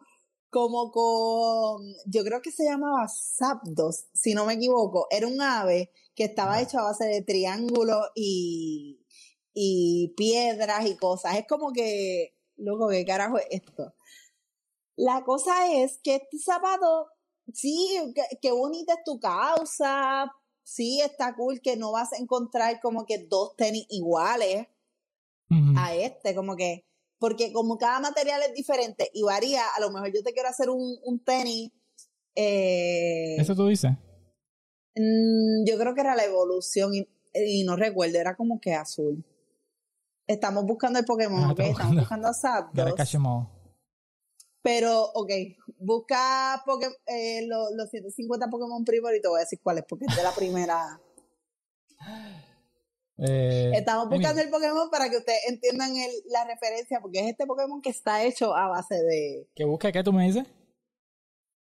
[0.49, 5.91] como con, yo creo que se llamaba Zapdos, si no me equivoco, era un ave
[6.15, 9.05] que estaba hecho a base de triángulos y,
[9.53, 11.35] y piedras y cosas.
[11.37, 13.93] Es como que, loco, ¿qué carajo es esto?
[14.95, 17.07] La cosa es que este zapato,
[17.53, 20.31] sí, qué, qué bonita es tu causa,
[20.65, 24.67] sí, está cool que no vas a encontrar como que dos tenis iguales
[25.77, 26.85] a este, como que,
[27.19, 30.69] porque como cada material es diferente y varía, a lo mejor yo te quiero hacer
[30.71, 31.71] un, un tenis,
[32.35, 33.91] eh, ¿Eso tú dices?
[34.95, 39.23] mm, yo creo que era la evolución y, y no recuerdo, era como que azul.
[40.27, 41.59] Estamos buscando el Pokémon, Ah, ¿ok?
[41.59, 42.73] estamos buscando- a Zapdos.
[44.65, 45.29] Pero, ok,
[45.77, 49.83] busca Poké- eh, lo- los 150 Pokémon primero y te voy a decir cuál es,
[49.87, 50.99] porque es de la primera.
[53.17, 57.45] Eh, Estamos buscando el Pokémon para que ustedes entiendan el- la referencia, porque es este
[57.45, 60.45] Pokémon que está hecho a base de ¿Que busque qué tú me dices?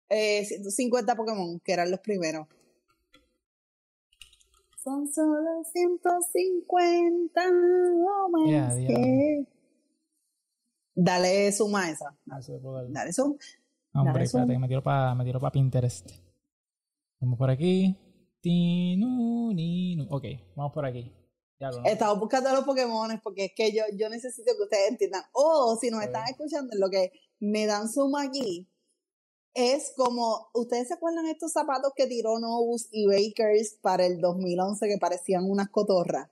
[0.09, 2.49] eh, 150 Pokémon, que eran los primeros.
[4.83, 9.47] Son solo 150, no más Ya, ya.
[11.01, 12.17] Dale zoom a esa.
[12.29, 12.53] Ah, sí.
[12.89, 13.37] Dale zoom.
[13.95, 14.49] Hombre, Dale, espérate, zoom.
[14.49, 16.11] que me tiro para pa Pinterest.
[17.21, 17.97] Vamos por aquí.
[18.41, 20.07] Tinu, ninu.
[20.11, 20.25] Ok,
[20.57, 21.13] vamos por aquí.
[21.61, 25.23] Ya lo- Estamos buscando los Pokémon porque es que yo, yo necesito que ustedes entiendan.
[25.33, 26.07] O si nos Sí.
[26.07, 28.69] están escuchando, lo que me dan zoom aquí
[29.55, 34.21] es como, ¿ustedes se acuerdan de estos zapatos que tiró Novus y Bakers para el
[34.21, 36.29] 2011 que parecían unas cotorras?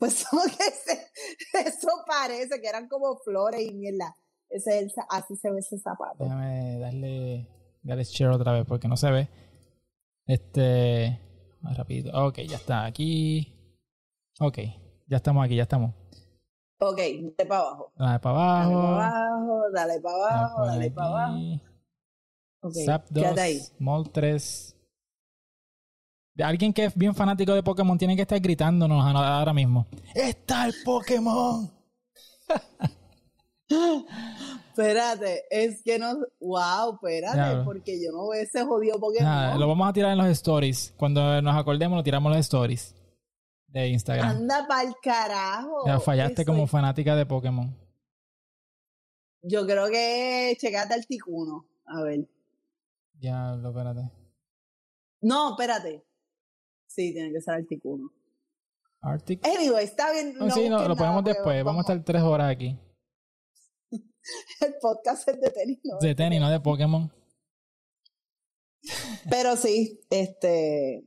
[0.00, 1.06] Pues son ese-
[1.68, 4.16] eso parece que eran como flores y mierda.
[4.48, 6.24] Ese es el así se ve ese zapato.
[6.24, 7.48] Déjame darle,
[7.82, 9.28] darle share otra vez porque no se ve.
[10.26, 11.20] Este.
[11.60, 12.26] Más rápido.
[12.26, 12.84] Ok, ya está.
[12.86, 13.54] Aquí.
[14.40, 14.58] Ok,
[15.06, 15.94] ya estamos aquí, ya estamos.
[16.80, 16.96] Ok,
[17.36, 17.92] dale para abajo.
[17.96, 18.96] Dale para Dale abajo.
[18.96, 21.34] para abajo, dale para abajo, dale para abajo.
[21.34, 21.62] aquí.
[22.62, 23.60] Ok, Zap 2, quédate ahí.
[23.78, 24.76] Mol 3.
[26.34, 29.86] De alguien que es bien fanático de Pokémon tiene que estar gritándonos ahora mismo.
[30.14, 31.70] ¡Está el Pokémon!
[34.70, 36.14] Espérate, es que no.
[36.40, 37.64] Wow, espérate, Claro.
[37.64, 39.24] porque yo no veo ese jodido Pokémon.
[39.30, 40.94] Nada, lo vamos a tirar en los stories.
[40.96, 42.94] Cuando nos acordemos, lo tiramos en los stories
[43.68, 44.28] de Instagram.
[44.28, 45.86] Anda pa'l carajo.
[45.86, 47.76] Ya fallaste Eso como es- fanática de Pokémon.
[49.42, 51.66] Yo creo que checate al ticuno.
[51.86, 52.28] A ver.
[53.20, 54.10] Ya, lo espérate.
[55.22, 56.04] No, espérate.
[56.90, 58.10] Sí, tiene que ser al ticuno.
[59.00, 59.46] Arctic.
[59.46, 60.34] Anyway, está bien.
[60.40, 61.62] Oh, No sí, no, lo porque después.
[61.62, 62.76] Vamos a estar tres horas aquí.
[63.92, 65.98] El podcast es de tenis, ¿no?
[66.00, 67.10] De tenis, no de Pokémon.
[69.30, 71.06] Pero sí, este.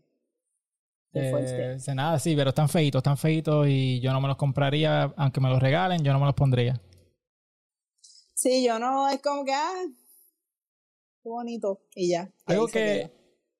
[1.16, 5.42] Eh, nada, sí, pero están feitos, están feitos y yo no me los compraría, aunque
[5.42, 6.82] me los regalen, yo no me los pondría.
[8.34, 9.84] Sí, yo no, es como que, ah,
[11.22, 11.82] qué bonito.
[11.94, 12.34] Y ya.
[12.46, 13.12] Algo que,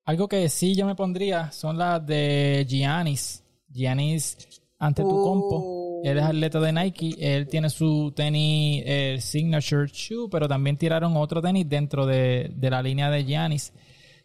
[0.04, 3.42] algo que sí yo me pondría son las de Giannis.
[3.68, 4.36] Giannis
[4.78, 6.00] ante tu compo.
[6.04, 7.16] Él es atleta de Nike.
[7.18, 12.70] Él tiene su tenis, el Signature Shoe, pero también tiraron otro tenis dentro de, de
[12.70, 13.72] la línea de Giannis,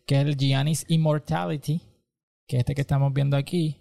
[0.05, 1.81] que es el Giannis Immortality,
[2.45, 3.77] que es este que estamos viendo aquí.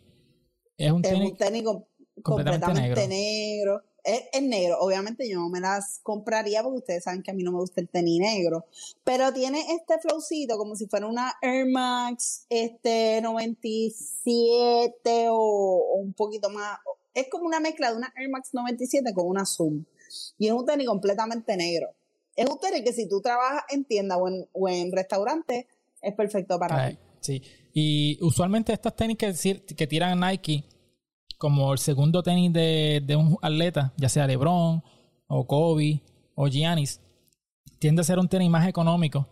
[0.76, 1.30] Es un Es tenis.
[1.32, 1.84] un tenis com-
[2.22, 3.82] completamente completamente negro.
[4.09, 4.79] Es, es negro.
[4.81, 7.81] Obviamente yo no me las compraría porque ustedes saben que a mí no me gusta
[7.81, 8.66] el tenis negro.
[9.05, 16.12] Pero tiene este flowcito como si fuera una Air Max este 97 o, o un
[16.12, 16.79] poquito más.
[17.14, 19.85] Es como una mezcla de una Air Max 97 con una Zoom.
[20.38, 21.88] Y es un tenis completamente negro.
[22.37, 25.66] Es un tenis que si tú trabajas en tienda o en, o en restaurante,
[26.01, 26.99] es perfecto para ti.
[27.21, 27.42] sí.
[27.75, 30.64] Y usualmente estas tenis que, decir- que tiran Nike,
[31.38, 34.83] como el segundo tenis de, de un atleta, ya sea LeBron
[35.29, 36.03] o Kobe
[36.35, 37.01] o Giannis,
[37.79, 39.27] tiende a ser un tenis más económico.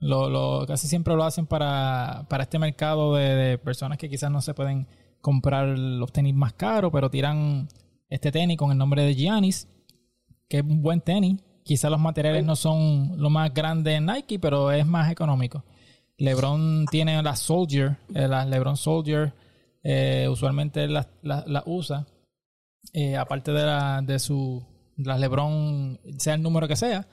[0.00, 4.30] Lo, lo- casi siempre lo hacen para, para este mercado de, de personas que quizás
[4.30, 4.88] no se pueden
[5.20, 7.68] comprar los tenis más caros, pero tiran
[8.10, 9.68] este tenis con el nombre de Giannis,
[10.48, 11.40] que es un buen tenis.
[11.64, 15.64] Quizás los materiales no son lo más grande en Nike, pero es más económico.
[16.18, 19.32] LeBron tiene la Soldier, eh, la LeBron Soldier,
[19.82, 22.06] eh, usualmente las la, usa,
[22.92, 24.64] eh, aparte de, la, de su
[24.96, 27.06] las LeBron, sea el número que sea.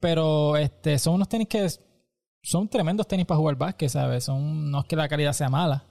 [0.00, 1.66] Pero este son unos tenis que
[2.42, 4.24] son tremendos tenis para jugar básquet, ¿sabes?
[4.24, 5.84] Son, no es que la calidad sea mala,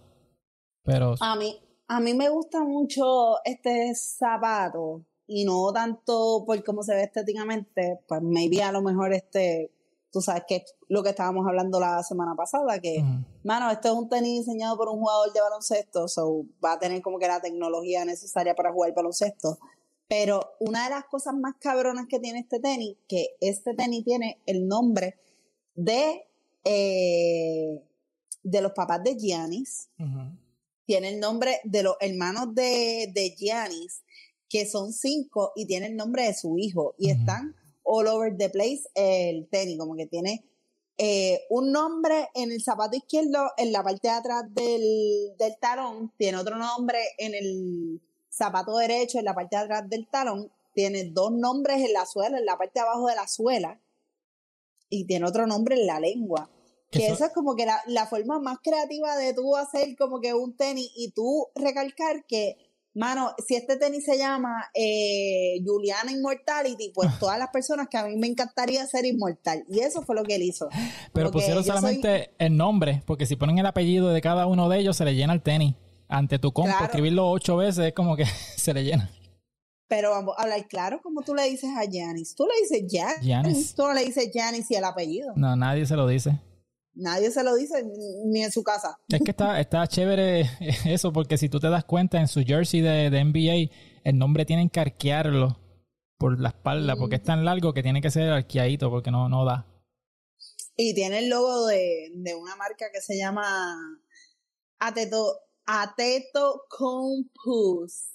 [0.83, 6.83] pero A mí, a mí me gusta mucho este zapato y no tanto por cómo
[6.83, 9.71] se ve estéticamente, pues maybe a lo mejor este,
[10.11, 13.25] tú sabes que es lo que estábamos hablando la semana pasada, que, Ujú.
[13.43, 17.01] mano, esto es un tenis diseñado por un jugador de baloncesto, so va a tener
[17.01, 19.57] como que la tecnología necesaria para jugar baloncesto.
[20.07, 24.41] Pero una de las cosas más cabronas que tiene este tenis, que este tenis tiene
[24.45, 25.17] el nombre
[25.73, 26.27] de,
[26.65, 27.81] eh,
[28.43, 29.87] de los papás de Giannis,
[30.85, 34.03] tiene el nombre de los hermanos de, de Giannis,
[34.49, 36.93] que son cinco, y tiene el nombre de su hijo.
[36.97, 40.45] Y están all over the place el tenis, como que tiene
[40.97, 46.11] eh, un nombre en el zapato izquierdo, en la parte de atrás del, del talón,
[46.17, 51.05] tiene otro nombre en el zapato derecho, en la parte de atrás del talón, tiene
[51.05, 53.81] dos nombres en la suela, en la parte de abajo de la suela,
[54.89, 56.49] y tiene otro nombre en la lengua.
[56.91, 60.33] Que eso- es como que la, la forma más creativa de tú hacer como que
[60.33, 62.57] un tenis y tú recalcar que,
[62.93, 68.05] mano, si este tenis se llama eh, Juliana Immortality, pues todas las personas que a
[68.05, 69.63] mí me encantaría ser inmortal.
[69.69, 70.67] Y eso fue lo que él hizo.
[71.13, 74.79] Pero pusieron soy- solamente el nombre, porque si ponen el apellido de cada uno de
[74.79, 75.75] ellos, se le llena el tenis.
[76.09, 76.85] Ante tu compo, Claro.
[76.85, 78.25] escribirlo ocho veces es como que
[78.57, 79.09] se le llena.
[79.87, 82.33] Pero vamos a hablar claro como tú le dices a Janis.
[82.35, 83.73] Tú le dices Janis.
[83.75, 85.33] Tú no le dices Janis y el apellido.
[85.35, 86.39] No, nadie se lo dice.
[86.93, 87.83] Nadie se lo dice
[88.25, 88.99] ni en su casa.
[89.07, 90.49] Es que está, está chévere
[90.85, 93.73] eso, porque si tú te das cuenta en su jersey de, de NBA,
[94.03, 95.57] el nombre tienen que arquearlo
[96.17, 99.43] por la espalda, porque es tan largo que tiene que ser arqueadito, porque no, no
[99.43, 99.65] da.
[100.75, 103.75] Y tiene el logo de, de una marca que se llama
[104.79, 108.09] Ateto, Ateto Compus.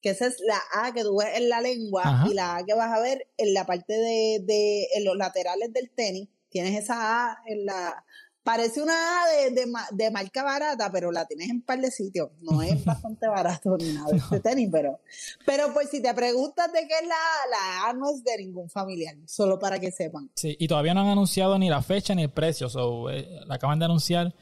[0.00, 2.28] Que esa es la A que tú ves en la lengua Ajá.
[2.30, 5.70] y la A que vas a ver en la parte de, de en los laterales
[5.72, 6.30] del tenis.
[6.50, 8.04] Tienes esa A en la.
[8.42, 11.90] Parece una A de, de, de marca barata, pero la tienes en un par de
[11.90, 12.30] sitios.
[12.40, 14.98] No es bastante barato ni nada de este tenis, pero.
[15.44, 17.48] Pero pues si te preguntas de qué es la A,
[17.84, 20.30] la A no es de ningún familiar, solo para que sepan.
[20.34, 22.68] Sí, y todavía no han anunciado ni la fecha ni el precio.
[22.70, 24.34] So, eh, la acaban de anunciar.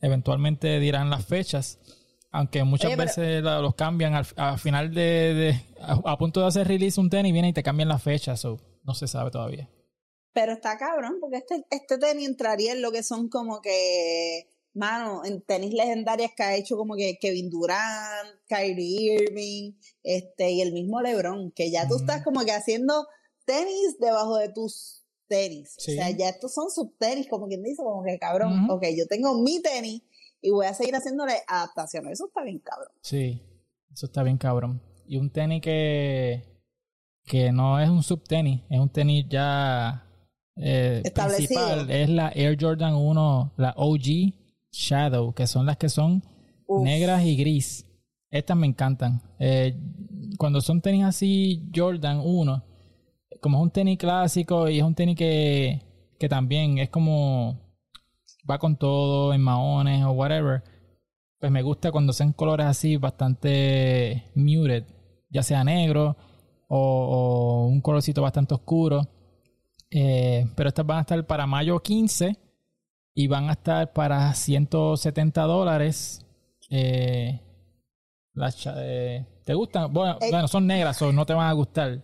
[0.00, 1.78] Eventualmente dirán las fechas.
[2.30, 5.02] Aunque muchas Oye, veces la- los cambian al, al final de,
[5.34, 8.36] de- a, a punto de hacer release un tenis viene y te cambian la fecha.
[8.36, 9.68] So, no se sabe todavía.
[10.32, 15.24] Pero está cabrón, porque este, este tenis entraría en lo que son como que, mano,
[15.24, 19.72] en tenis legendarias que ha hecho como que Kevin Durant, Kyrie Irving,
[20.02, 23.06] este, y el mismo LeBron, que ya tú estás como que haciendo
[23.44, 25.74] tenis debajo de tus tenis.
[25.78, 25.92] Sí.
[25.92, 28.74] O sea, ya estos son subtenis, como quien dice, como que cabrón, Ujú.
[28.74, 30.02] ok, yo tengo mi tenis
[30.40, 32.12] y voy a seguir haciéndole adaptaciones.
[32.12, 32.92] Eso está bien cabrón.
[33.02, 33.42] Sí,
[33.92, 34.82] eso está bien cabrón.
[35.06, 36.42] Y un tenis que,
[37.24, 40.08] que no es un subtenis, es un tenis ya
[40.56, 41.90] eh, principal.
[41.90, 44.34] Es la Air Jordan 1, la OG
[44.70, 46.22] Shadow, que son las que son
[46.66, 46.84] Uf.
[46.84, 47.86] negras y gris.
[48.30, 49.22] Estas me encantan.
[49.38, 49.78] Eh,
[50.38, 52.64] cuando son tenis así, Jordan 1,
[53.40, 55.82] como es un tenis clásico y es un tenis que,
[56.18, 57.60] que también es como
[58.48, 60.62] va con todo en maones o whatever,
[61.38, 64.84] pues me gusta cuando sean colores así bastante muted,
[65.28, 66.16] ya sea negro
[66.68, 69.02] o, o un colorcito bastante oscuro.
[69.94, 72.36] Eh, pero estas van a estar para mayo 15
[73.14, 76.24] y van a estar para 170 dólares.
[76.70, 77.40] Eh,
[78.34, 79.92] las eh, ¿Te gustan?
[79.92, 80.30] Bueno, Eh.
[80.30, 82.02] bueno, son negras o no te van a gustar.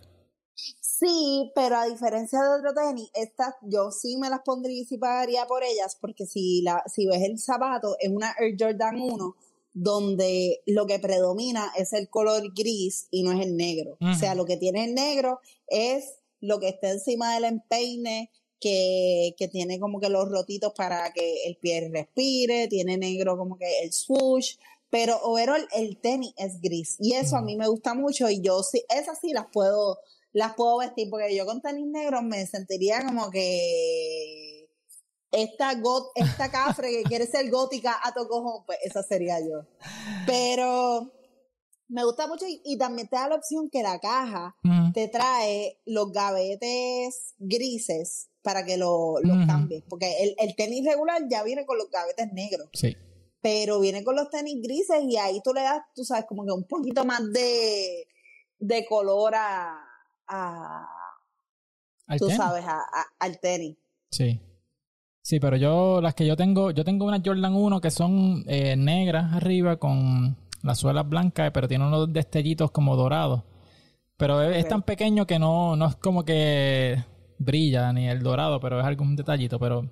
[0.81, 4.97] Sí, pero a diferencia de otro tenis, estas yo sí me las pondría y sí
[4.97, 9.35] pagaría por ellas, porque si, la, si ves el zapato, es una Air Jordan 1,
[9.73, 13.97] donde lo que predomina es el color gris y no es el negro.
[14.01, 19.35] O sea, lo que tiene el negro es lo que está encima del empeine, que,
[19.37, 23.83] que tiene como que los rotitos para que el pie respire, tiene negro como que
[23.83, 24.57] el swoosh,
[24.89, 28.63] pero overall el tenis es gris y eso a mí me gusta mucho y yo
[28.63, 29.99] sí, esas sí las puedo,
[30.33, 34.67] las puedo vestir porque yo con tenis negros me sentiría como que
[35.31, 39.65] esta got, esta cafre que quiere ser gótica a tu cojón, pues esa sería yo.
[40.25, 41.11] Pero
[41.89, 44.55] me gusta mucho y, y también te da la opción que la caja
[44.93, 49.47] te trae los gavetes grises para que lo, los Ujú.
[49.47, 49.83] cambies.
[49.89, 52.95] Porque el, el tenis regular ya viene con los gavetes negros, Sí.
[53.41, 56.51] pero viene con los tenis grises y ahí tú le das, tú sabes, como que
[56.51, 58.07] un poquito más de,
[58.59, 59.79] de color a,
[60.27, 60.87] a
[62.07, 62.37] ¿Al tú tenis?
[62.37, 63.77] sabes, a- a- al tenis.
[64.11, 64.39] Sí.
[65.21, 68.75] Sí, pero yo, las que yo tengo, yo tengo unas Jordan 1 que son eh,
[68.75, 73.43] negras arriba con las suelas blancas, pero tienen unos destellitos como dorados.
[74.17, 77.03] Pero es, es tan pequeño que no, no es como que
[77.37, 79.59] brilla ni el dorado, pero es algún detallito.
[79.59, 79.89] Pero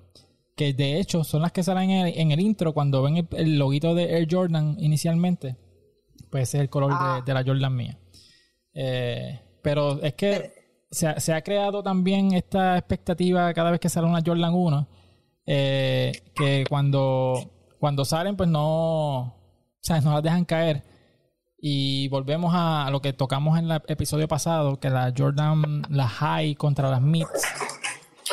[0.56, 3.28] que de hecho son las que salen en el, en el intro cuando ven el,
[3.32, 5.56] el loguito de Air Jordan inicialmente.
[6.30, 7.22] Pues ese es el color de- Ah.
[7.24, 7.98] de, la Jordan mía.
[8.74, 10.52] Eh, pero es que
[10.90, 14.88] se, ha- se ha creado también esta expectativa cada vez que sale una Jordan 1
[15.46, 17.34] eh, que cuando,
[17.78, 19.37] cuando salen pues no,
[19.88, 20.82] o sea, no las dejan caer.
[21.60, 26.54] Y volvemos a, lo que tocamos en el episodio pasado, que la Jordan, la high
[26.54, 27.28] contra las mids.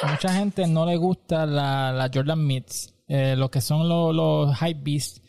[0.03, 4.58] A mucha gente no le gusta la, Jordan mids, eh, lo que son los, los
[4.60, 5.22] hype beasts,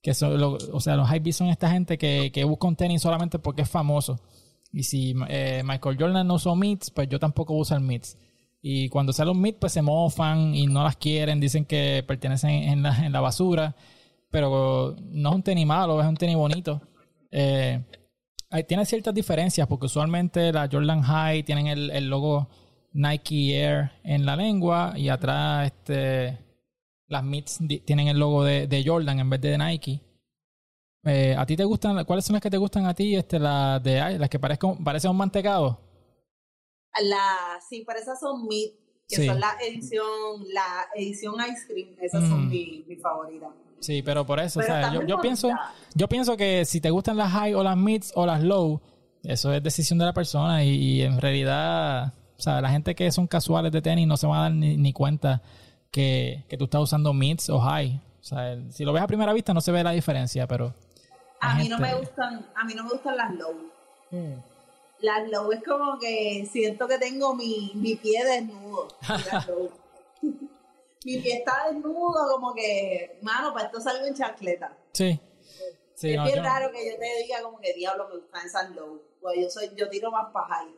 [0.00, 3.02] que son, o sea, los hype beasts son esta gente que, que busca un tenis
[3.02, 4.20] solamente porque es famoso.
[4.72, 8.16] Y si eh, Michael Jordan no usó mids, pues yo tampoco uso el mids.
[8.62, 12.50] Y cuando sale un mid, pues se mofan y no las quieren, dicen que pertenecen
[12.50, 13.74] en la, en la basura.
[14.32, 16.80] Pero no es un tenis malo, es un tenis bonito.
[17.30, 17.80] Eh,
[18.66, 22.48] tiene ciertas diferencias porque usualmente la Jordan High tienen el, el logo
[22.92, 26.38] Nike Air en la lengua y atrás este,
[27.08, 30.00] las mids tienen el logo de, de Jordan en vez de Nike.
[31.04, 32.04] Eh, ¿A ti te gustan?
[32.04, 33.14] ¿Cuáles son las que te gustan a ti?
[33.16, 35.80] Este, las de las que parezcan, parecen un mantecado.
[37.02, 38.70] La, sí, pero esas son mid,
[39.08, 39.26] que Sí.
[39.26, 42.48] son la edición, la edición ice cream, esas son Mm.
[42.50, 43.48] mi, mi favorita.
[43.82, 45.50] Sí, pero por eso, Pero o sea, yo, pienso,
[45.94, 48.80] yo pienso que si te gustan las high o las mids o las low,
[49.24, 53.10] eso es decisión de la persona y, y en realidad, o sea, la gente que
[53.12, 55.42] son casuales de tenis no se van a dar ni, ni cuenta
[55.90, 58.00] que, que tú estás usando mids o high.
[58.20, 60.72] O sea, el- si lo ves a primera vista no se ve la diferencia, pero
[61.40, 63.54] A mí no me gustan, a mí no me gustan las low.
[65.00, 68.86] Las low es como que siento que tengo mi, mi pie desnudo.
[69.32, 69.70] las low.
[71.04, 74.76] Mi pie está desnudo, como que, mano, para esto salgo en chancleta.
[74.92, 75.18] Sí.
[75.94, 78.46] Sí, es no, bien yo- raro que yo te diga como que diablo me gustan
[78.46, 79.02] esas low.
[79.20, 80.74] Pues yo soy, yo tiro más para high.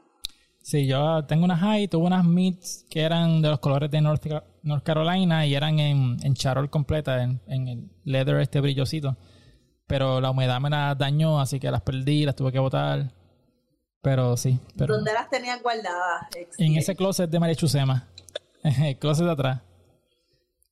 [0.62, 4.26] Sí, yo tengo unas high, tuve unas mids que eran de los colores de North,
[4.26, 9.16] Ca- North Carolina y eran en, en charol completa, en, en el leather este brillosito.
[9.86, 13.12] Pero la humedad me las dañó, así que las perdí, las tuve que botar.
[14.00, 16.26] Pero sí, pero ¿Dónde las tenías guardadas?
[16.58, 18.08] en ese closet de María Chusema,
[18.62, 19.60] el closet de atrás.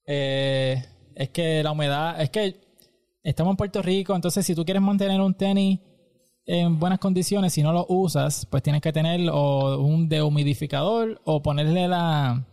[0.06, 0.82] Eh,
[1.14, 2.56] es que la humedad, es que
[3.22, 5.78] estamos en Puerto Rico, entonces si tú quieres mantener un tenis
[6.44, 11.42] en buenas condiciones, si no lo usas, pues tienes que tener o un dehumidificador o
[11.42, 12.46] ponerle la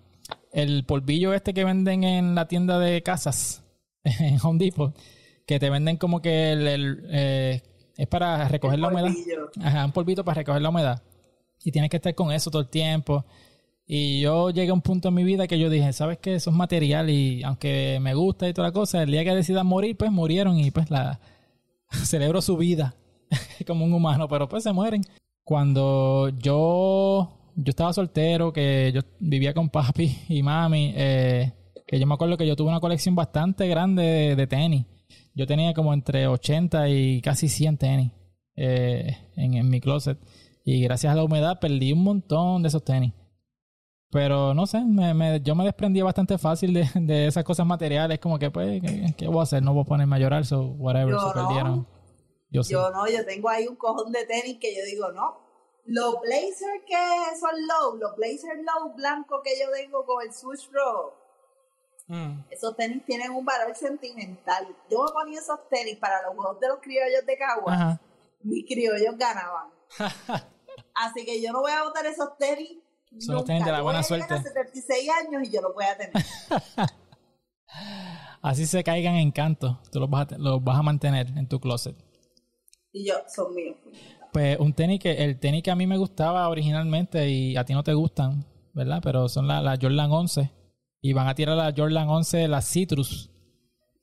[0.52, 3.64] el polvillo este que venden en la tienda de casas
[4.04, 4.96] en Home Depot,
[5.46, 7.62] que te venden como que el, el, eh,
[7.98, 9.12] es para recoger la humedad.
[9.62, 11.04] Ajá, un polvito para recoger la humedad.
[11.64, 13.26] Y tienes que estar con eso todo el tiempo.
[13.92, 16.36] Y yo llegué a un punto en mi vida que yo dije, ¿sabes qué?
[16.36, 19.66] Eso es material y aunque me gusta y toda la cosa, el día que decidan
[19.66, 21.20] morir, pues murieron y pues la
[21.90, 22.94] celebro su vida
[23.66, 25.02] como un humano, pero pues se mueren.
[25.44, 31.52] Cuando yo yo estaba soltero, que yo vivía con papi y mami, eh,
[31.88, 34.86] que yo me acuerdo que yo tuve una colección bastante grande de, tenis.
[35.34, 38.12] Yo tenía como entre 80 y casi 100 tenis
[38.56, 40.20] eh, en mi closet.
[40.64, 43.14] Y gracias a la humedad perdí un montón de esos tenis.
[44.12, 48.20] Pero no sé, me, me- yo me desprendía bastante fácil de, de esas cosas materiales.
[48.20, 49.62] Como que, pues, ¿qué, qué voy a hacer?
[49.62, 51.34] No voy a ponerme a llorar, so whatever, Yo se no.
[51.34, 51.88] perdieron.
[52.52, 52.74] Yo sí.
[52.74, 55.48] Yo no, yo tengo ahí un cojón de tenis que yo digo, no.
[55.86, 56.96] Los blazers que
[57.40, 61.14] son low, los blazers low blancos que yo tengo con el swoosh row,
[62.12, 62.42] Mm.
[62.50, 64.66] esos tenis tienen un valor sentimental.
[64.90, 67.72] Yo me ponía esos tenis para los juegos de los criollos de Cagua.
[67.74, 68.02] Ajá.
[68.42, 69.68] Mis criollos ganaban.
[70.96, 72.80] Así que yo no voy a botar esos tenis.
[73.18, 73.46] Son los nunca.
[73.46, 74.34] tenis de la buena suerte.
[74.34, 76.14] a 76 años y yo los voy a tener.
[78.42, 79.80] Así se caigan en canto.
[79.92, 81.96] Tú los vas, a, los vas a mantener en tu closet.
[82.92, 83.76] Y yo, son míos.
[84.32, 87.74] Pues un tenis que, el tenis que a mí me gustaba originalmente y a ti
[87.74, 89.00] no te gustan, ¿verdad?
[89.04, 90.52] Pero son la, la Jordan 11.
[91.02, 93.30] Y van a tirar la Jordan 11, la Citrus,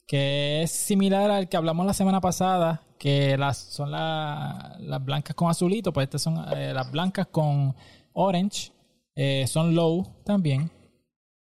[0.07, 5.34] que es similar al que hablamos la semana pasada, que las son la- las blancas
[5.36, 7.74] con azulito, pues estas son eh, las blancas con
[8.14, 8.72] orange,
[9.17, 10.71] eh, son low también.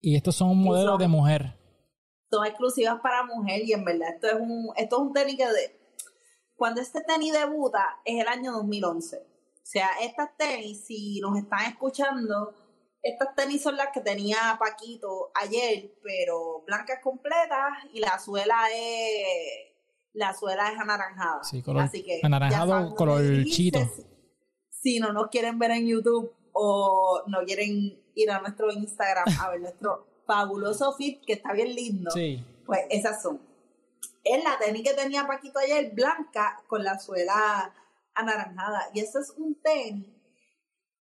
[0.01, 1.53] Y estos son un modelo son- de mujer.
[2.32, 5.45] son exclusivas para mujer y en verdad esto es un esto es un tenis que
[5.45, 5.80] de,
[6.55, 9.22] cuando este tenis debuta es el año 2011 o
[9.63, 12.53] sea estas tenis si nos están escuchando
[13.01, 19.74] estas tenis son las que tenía Paquito ayer pero blancas completas y la suela es
[20.13, 23.80] la suela es anaranjada Sí, color así que anaranjado, color chito.
[24.70, 29.49] si no nos quieren ver en YouTube o no quieren ir a nuestro Instagram a
[29.51, 32.43] ver nuestro fabuloso fit que está bien lindo, Sí.
[32.65, 33.39] pues esas son.
[34.23, 37.73] Es la tenis que tenía Paquito ayer, blanca, con la suela
[38.13, 38.89] anaranjada.
[38.93, 40.07] Y eso es un tenis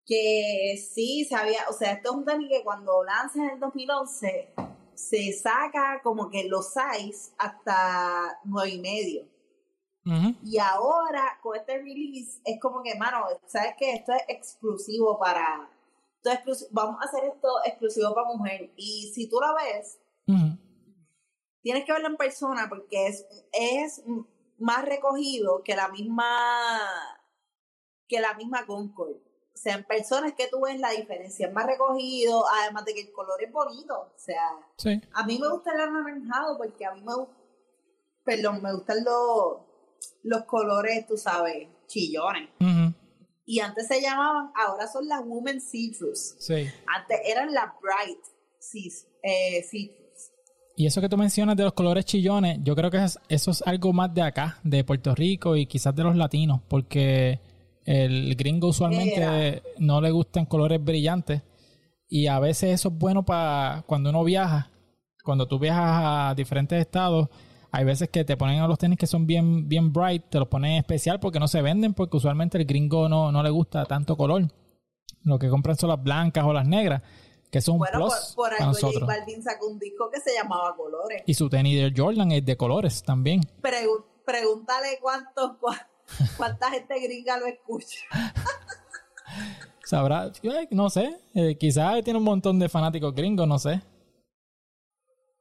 [0.07, 3.61] que sí se había, o sea, esto es un tenis que cuando lanza en el
[3.61, 4.55] 2011
[4.94, 9.24] se saca como que los size hasta nueve y medio.
[10.42, 13.92] Y ahora, con este release, es como que, mano, ¿sabes qué?
[13.92, 15.70] Esto es exclusivo para...
[16.16, 18.72] Esto es exclusivo, vamos a hacer esto exclusivo para mujer.
[18.76, 19.98] Y si tú la ves,
[21.62, 24.03] tienes que verlo en persona porque es, es
[24.59, 26.78] más recogido que la misma
[28.09, 29.16] que la misma Concord.
[29.16, 32.94] O sea, en persona es que tú ves la diferencia, es más recogido, además de
[32.94, 33.94] que el color es bonito.
[34.01, 34.42] O sea,
[34.76, 35.01] Sí.
[35.12, 37.34] a mí me gusta el anaranjado porque a mí me gusta,
[38.24, 39.59] perdón, me gustan los,
[40.22, 42.48] los colores, tú sabes, chillones.
[43.46, 46.36] Y antes se llamaban, ahora son las Women Citrus.
[46.38, 46.66] Sí.
[46.96, 48.18] Antes eran las Bright
[49.22, 49.96] eh, Citrus.
[50.76, 53.62] Y eso que tú mencionas de los colores chillones, yo creo que es- eso es
[53.66, 57.40] algo más de acá, de Puerto Rico y quizás de los latinos, porque
[57.84, 59.62] el gringo usualmente Era.
[59.78, 61.42] no le gustan colores brillantes
[62.09, 64.70] y a veces eso es bueno para cuando uno viaja,
[65.24, 67.28] cuando tú viajas a diferentes estados,
[67.73, 70.49] hay veces que te ponen a los tenis que son bien, bien bright, te los
[70.49, 74.16] ponen especial porque no se venden, porque usualmente el gringo no, no le gusta tanto
[74.16, 74.43] color.
[75.23, 77.03] Lo que compran son las blancas o las negras,
[77.51, 79.07] que son un Bueno, por, plus por para algo J nosotros.
[79.09, 81.23] Balvin sacó un disco que se llamaba Colores.
[81.27, 83.41] Y su tenis de Jordan es de colores también.
[83.62, 85.53] Pregu- pregúntale cuántos,
[86.37, 87.99] cuánta gente gringa lo escucha.
[89.85, 93.81] Sabrá, eh, no sé, eh, quizás tiene un montón de fanáticos gringos, no sé.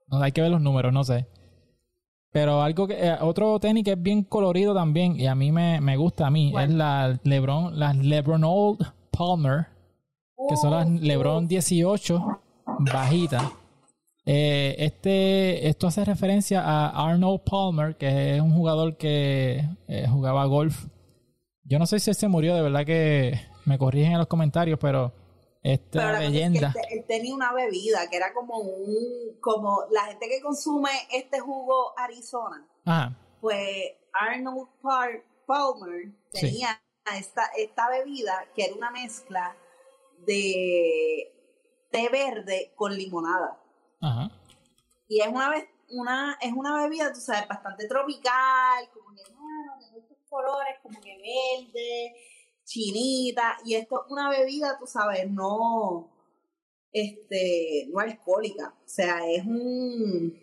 [0.08, 1.28] No, hay que ver los números, no sé.
[2.32, 5.82] Pero algo que, eh, otro tenis que es bien colorido también, y a mí me,
[5.82, 9.68] me gusta a mí, es la LeBron, las LeBron Old Palmer,
[10.48, 12.42] que son las LeBron 18
[12.80, 13.44] bajitas.
[14.26, 20.46] Eh, este, esto hace referencia a Arnold Palmer, que es un jugador que eh, jugaba
[20.46, 20.86] golf.
[21.64, 24.78] Yo no sé si él se murió, de verdad que me corrigen en los comentarios,
[24.80, 25.14] pero
[25.62, 26.68] esta Pero la cosa es que leyenda.
[26.68, 30.90] él, te- él tenía una bebida que era como un, como la gente que consume
[31.12, 34.70] este jugo Arizona, Ajá, pues Arnold
[35.46, 36.42] Palmer Sí.
[36.48, 36.82] tenía
[37.18, 39.56] esta, esta bebida que era una mezcla
[40.26, 41.34] de
[41.92, 43.62] té verde con limonada.
[44.02, 44.30] ajá.
[45.08, 45.52] Y es una,
[45.90, 51.02] una, es una bebida, tú sabes, bastante tropical, como que, bueno, tiene estos colores como
[51.02, 52.14] que verde,
[52.70, 56.12] chinita, y esto es una bebida, tú sabes, no,
[56.92, 58.76] este, no alcohólica.
[58.86, 60.34] O sea, es un,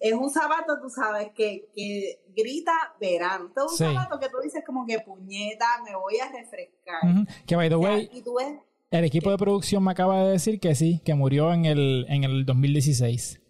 [0.00, 3.46] es un zapato, tú sabes, que, que grita verano.
[3.48, 3.84] Este es un Sí.
[3.84, 7.00] zapato que tú dices como que puñeta, me voy a refrescar.
[7.04, 7.26] Ujú.
[7.46, 8.58] Que by the O sea, way, y tú ves,
[8.90, 12.24] el equipo de producción me acaba de decir que sí, que murió en el, en
[12.24, 13.40] el 2016.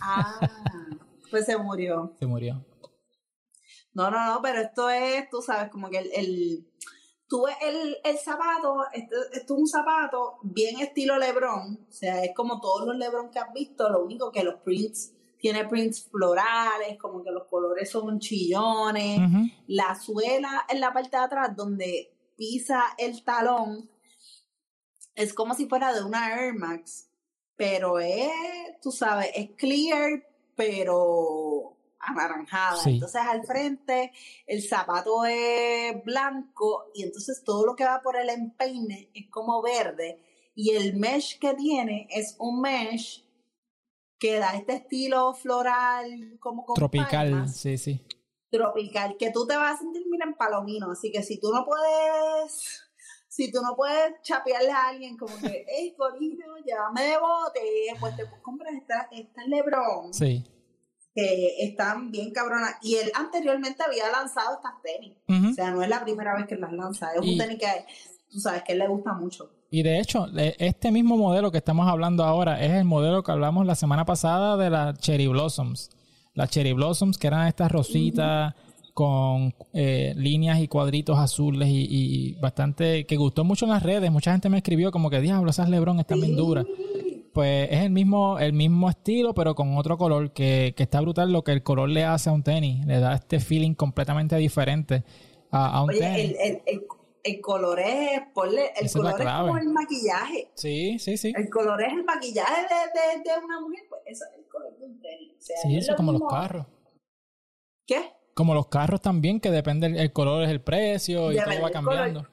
[0.00, 0.40] ah,
[1.30, 2.14] pues se murió.
[2.18, 2.64] Se murió.
[3.92, 6.67] No, no, no, pero esto es, tú sabes, como que el, el
[7.28, 12.24] tú ves el, el zapato, esto, esto es un zapato bien estilo Lebron, o sea,
[12.24, 16.08] es como todos los Lebron que has visto, lo único que los prints, tiene prints
[16.10, 19.20] florales, como que los colores son chillones,
[19.68, 23.88] la suela en la parte de atrás donde pisa el talón,
[25.14, 27.08] es como si fuera de una Air Max,
[27.56, 28.30] pero es,
[28.82, 30.24] tú sabes, es clear,
[30.56, 31.47] pero
[32.00, 32.76] anaranjada.
[32.76, 32.90] Sí.
[32.94, 34.12] Entonces al frente
[34.46, 39.62] el zapato es blanco y entonces todo lo que va por el empeine es como
[39.62, 40.22] verde
[40.54, 43.24] y el mesh que tiene es un mesh
[44.18, 48.04] que da este estilo floral como con Tropical, palmas sí, sí.
[48.50, 50.90] tropical, que tú te vas a sentir, mira, en palomino.
[50.90, 52.90] Así que si tú no puedes,
[53.28, 57.60] si tú no puedes chapearle a alguien como que, hey, corillo, llévame de bote,
[58.00, 60.44] pues te compras esta, esta Lebron, Sí.
[61.22, 62.74] Que están bien cabronas.
[62.82, 65.16] Y él anteriormente había lanzado estas tenis.
[65.28, 65.50] Ujú.
[65.50, 67.66] O sea, no es la primera vez que las lanza, es Y- un tenis que
[68.30, 69.50] tú sabes que él le gusta mucho.
[69.70, 70.26] Y de hecho,
[70.58, 74.56] este mismo modelo que estamos hablando ahora es el modelo que hablamos la semana pasada
[74.56, 75.90] de las Cherry Blossoms.
[76.34, 78.54] Las Cherry Blossoms, que eran estas rositas
[78.94, 84.10] con eh, líneas y cuadritos azules y, y bastante que gustó mucho en las redes.
[84.10, 86.64] Mucha gente me escribió como que diablo, esas Lebron están bien duras.
[87.38, 91.30] Pues es el mismo, el mismo estilo, pero con otro color, que, que está brutal
[91.32, 92.84] lo que el color le hace a un tenis.
[92.84, 95.04] Le da este feeling completamente diferente
[95.52, 96.18] a, a un Oye, tenis.
[96.18, 96.86] el, el, el,
[97.22, 100.50] el color es, ponle, el Esa color es como el maquillaje.
[100.56, 101.32] Sí, sí, sí.
[101.36, 104.76] El color es el maquillaje de, de, de una mujer, pues eso es el color
[104.76, 105.34] de un tenis.
[105.38, 106.66] O sea, Sí, es eso lo como los carros.
[107.86, 108.00] ¿Qué?
[108.34, 112.26] Como los carros también, que depende el, color, es el precio y todo va cambiando.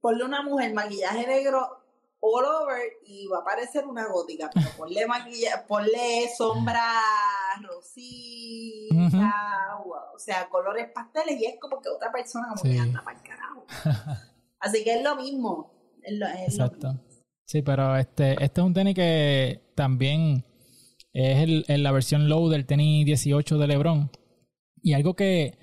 [0.00, 1.83] Ponle una mujer maquillaje negro
[2.26, 6.82] all over y va a parecer una gótica, pero ponle maquillaje, ponle sombra
[7.60, 9.32] rosita,
[10.14, 12.72] o sea, colores pasteles y es como que otra persona como Sí.
[12.72, 13.66] que anda para el carajo.
[14.60, 15.72] Así que es lo mismo.
[16.02, 17.00] Es lo, es lo Exacto.
[17.46, 20.44] Sí, pero este, este es un tenis que también
[21.12, 24.10] es el, el- la versión low del tenis 18 de LeBron.
[24.82, 25.58] Y algo que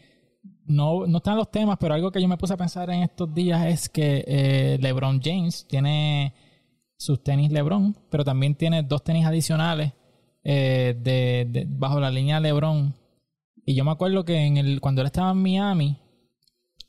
[0.65, 3.33] no, no están los temas, pero algo que yo me puse a pensar en estos
[3.33, 6.33] días es que eh, LeBron James tiene
[7.01, 9.93] sus tenis LeBron, pero también tiene dos tenis adicionales
[10.43, 12.93] eh, de, bajo la línea LeBron.
[13.65, 15.97] Y yo me acuerdo que en el, cuando él estaba en Miami,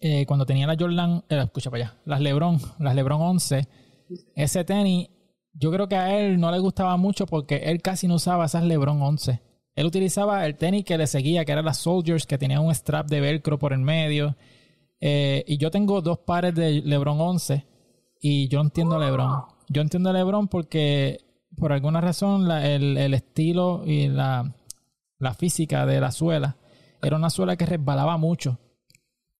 [0.00, 3.66] eh, cuando tenía la Jordan, eh, escucha para allá, las LeBron, las LeBron 11,
[4.36, 5.08] ese tenis,
[5.54, 8.64] yo creo que a él no le gustaba mucho porque él casi no usaba esas
[8.64, 9.40] LeBron 11.
[9.74, 13.08] Él utilizaba el tenis que le seguía, que era las Soldiers, que tenía un strap
[13.08, 14.36] de velcro por el medio.
[15.00, 17.66] Y yo tengo dos pares de LeBron 11
[18.20, 19.52] y yo entiendo a LeBron.
[19.72, 21.18] Yo entiendo a LeBron porque
[21.56, 24.54] por alguna razón el, estilo y la,
[25.18, 26.56] la física de la suela
[27.00, 28.58] era una suela que resbalaba mucho.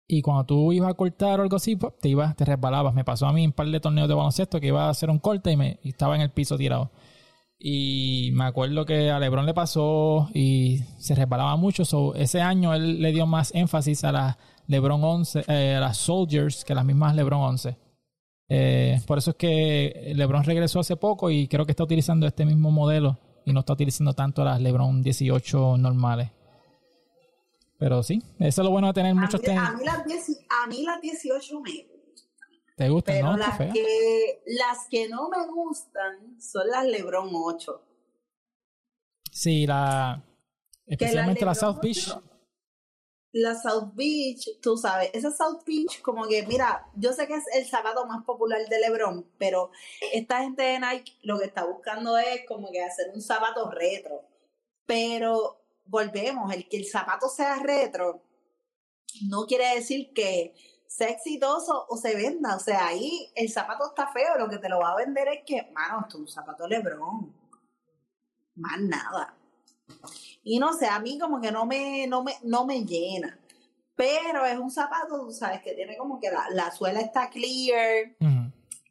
[0.09, 2.95] Y cuando tú ibas a cortar o algo así, pues, te ibas, te resbalabas.
[2.95, 5.19] Me pasó a mí un par de torneos de baloncesto que iba a hacer un
[5.19, 6.91] corte y, me, estaba en el piso tirado.
[7.59, 11.85] Y me acuerdo que a LeBron le pasó y se resbalaba mucho.
[11.85, 15.99] So, ese año él le dio más énfasis a las LeBron 11, eh, a las
[15.99, 17.82] Soldiers que las mismas LeBron 11.
[18.49, 22.45] Eh, por eso es que LeBron regresó hace poco y creo que está utilizando este
[22.45, 26.31] mismo modelo y no está utilizando tanto las LeBron 18 normales.
[27.79, 29.63] Pero sí, eso es lo bueno de tener A muchos mí, tenis.
[29.63, 31.87] a, mí las 10 a mí las 18 me
[32.77, 33.37] ¿Te gustan, pero no?
[33.37, 37.83] Las que, las que no me gustan son las Lebron 8.
[39.31, 40.23] Sí, la.
[40.87, 42.09] Especialmente la, LeBron South Beach.
[42.09, 42.32] 8
[43.33, 47.45] la South Beach, tú sabes, esa South Beach, como que, mira, yo sé que es
[47.55, 49.71] el zapato más popular de LeBron, pero
[50.13, 54.23] esta gente de Nike lo que está buscando es como que hacer un zapato retro.
[54.87, 58.23] Pero volvemos, el que el zapato sea retro
[59.29, 60.55] no quiere decir que
[60.87, 62.57] sea exitoso o se venda.
[62.57, 65.41] O sea, ahí el zapato está feo, lo que te lo va a vender es
[65.47, 67.35] que, mano, esto es un zapato LeBron.
[68.57, 69.42] Más nada.
[70.45, 73.39] Y no sé, a mí como que no me, no me, no me llena.
[73.95, 78.17] Pero es un zapato, tú sabes, que tiene como que la, la suela está clear,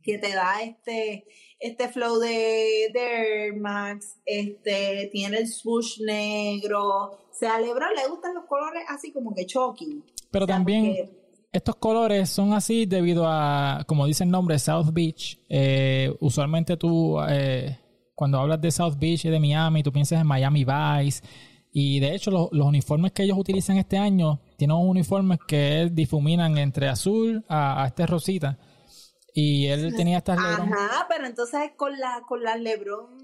[0.03, 1.25] que te da este,
[1.59, 2.99] este flow de, de
[3.47, 6.87] Air Max, este, tiene el swoosh negro.
[6.87, 10.03] O sea, a Lebron le gustan los colores así como que choking.
[10.31, 11.21] Pero O sea, también porque-
[11.51, 15.39] estos colores son así debido a, como dice el nombre, South Beach.
[15.49, 17.77] Eh, usualmente tú, eh,
[18.21, 21.23] cuando hablas de South Beach y de Miami, tú piensas en Miami Vice.
[21.71, 26.55] Y de hecho, los, los uniformes que ellos utilizan este año tienen uniformes que difuminan
[26.59, 28.59] entre azul a, a este rosita.
[29.33, 30.71] Y él tenía estas Lebron.
[30.71, 33.20] Ajá, pero entonces con la con las LeBron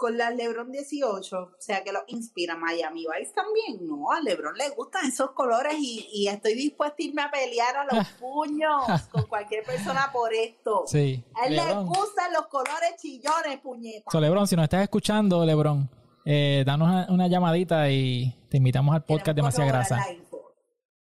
[0.00, 4.56] con las LeBron 18, o sea que lo inspira Miami Vice también, no, a LeBron
[4.56, 8.82] le gustan esos colores y, y estoy dispuesta a irme a pelear a los puños
[9.12, 10.84] con cualquier persona por esto.
[10.90, 11.22] Sí.
[11.34, 14.10] A él le gustan los colores chillones, puñeta.
[14.10, 15.90] So, Lebron, si nos estás escuchando, Lebron,
[16.24, 20.06] eh, danos una, una llamadita y te invitamos al podcast Demasiada Grasa.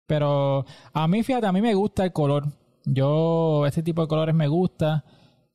[0.05, 0.63] Pero
[0.93, 2.45] a mí, fíjate, a mí me gusta el color.
[2.85, 5.03] Yo, este tipo de colores me gusta.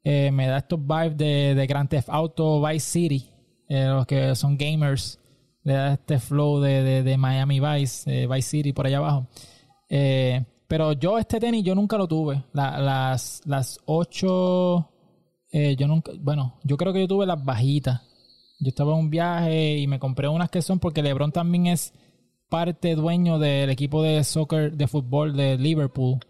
[0.02, 3.30] Eh, me da estos vibes de, de Grand Theft Auto Vice City.
[3.68, 5.18] Eh, los que son gamers.
[5.62, 9.26] Le da este flow de, de, de Miami Vice, eh, Vice City por allá abajo.
[9.90, 12.44] Eh, pero yo este tenis yo nunca lo tuve.
[12.52, 14.88] La- las, las ocho...
[15.52, 16.12] eh, yo nunca...
[16.18, 18.00] Bueno, yo creo que yo tuve las bajitas.
[18.58, 21.92] Yo estaba en un viaje y me compré unas que son porque LeBron también es
[22.48, 26.20] parte dueño del equipo de soccer, de fútbol de Liverpool.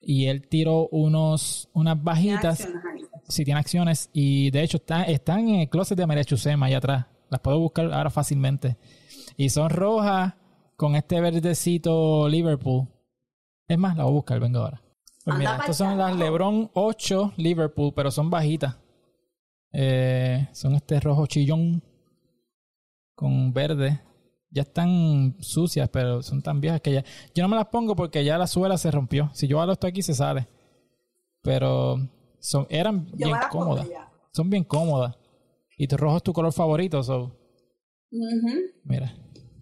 [0.00, 2.68] Y él tiró unos, unas bajitas.
[3.28, 4.10] Sí, tiene acciones.
[4.12, 7.06] Y de hecho está- están en el closet de María Chusema allá atrás.
[7.30, 8.76] Las puedo buscar ahora fácilmente.
[9.36, 10.34] Y son rojas
[10.76, 12.88] con este verdecito Liverpool.
[13.68, 14.82] Es más, la voy a buscar, venga ahora.
[15.24, 16.16] Pues mira, estas son las.
[16.16, 18.78] LeBron 8 Liverpool, pero son bajitas.
[19.72, 21.82] Eh, son este rojo chillón
[23.14, 24.00] con verde.
[24.50, 27.04] Ya están sucias, pero son tan viejas que ya.
[27.34, 29.30] Yo no me las pongo porque ya la suela se rompió.
[29.34, 30.48] Si yo hago esto aquí, se sale.
[31.42, 31.98] Pero
[32.40, 33.86] son, eran Yo bien cómodas.
[34.32, 35.16] Son bien cómodas.
[35.76, 37.36] Y tu rojo es tu color favorito, so.
[38.10, 38.54] Ujú.
[38.84, 39.14] Mira,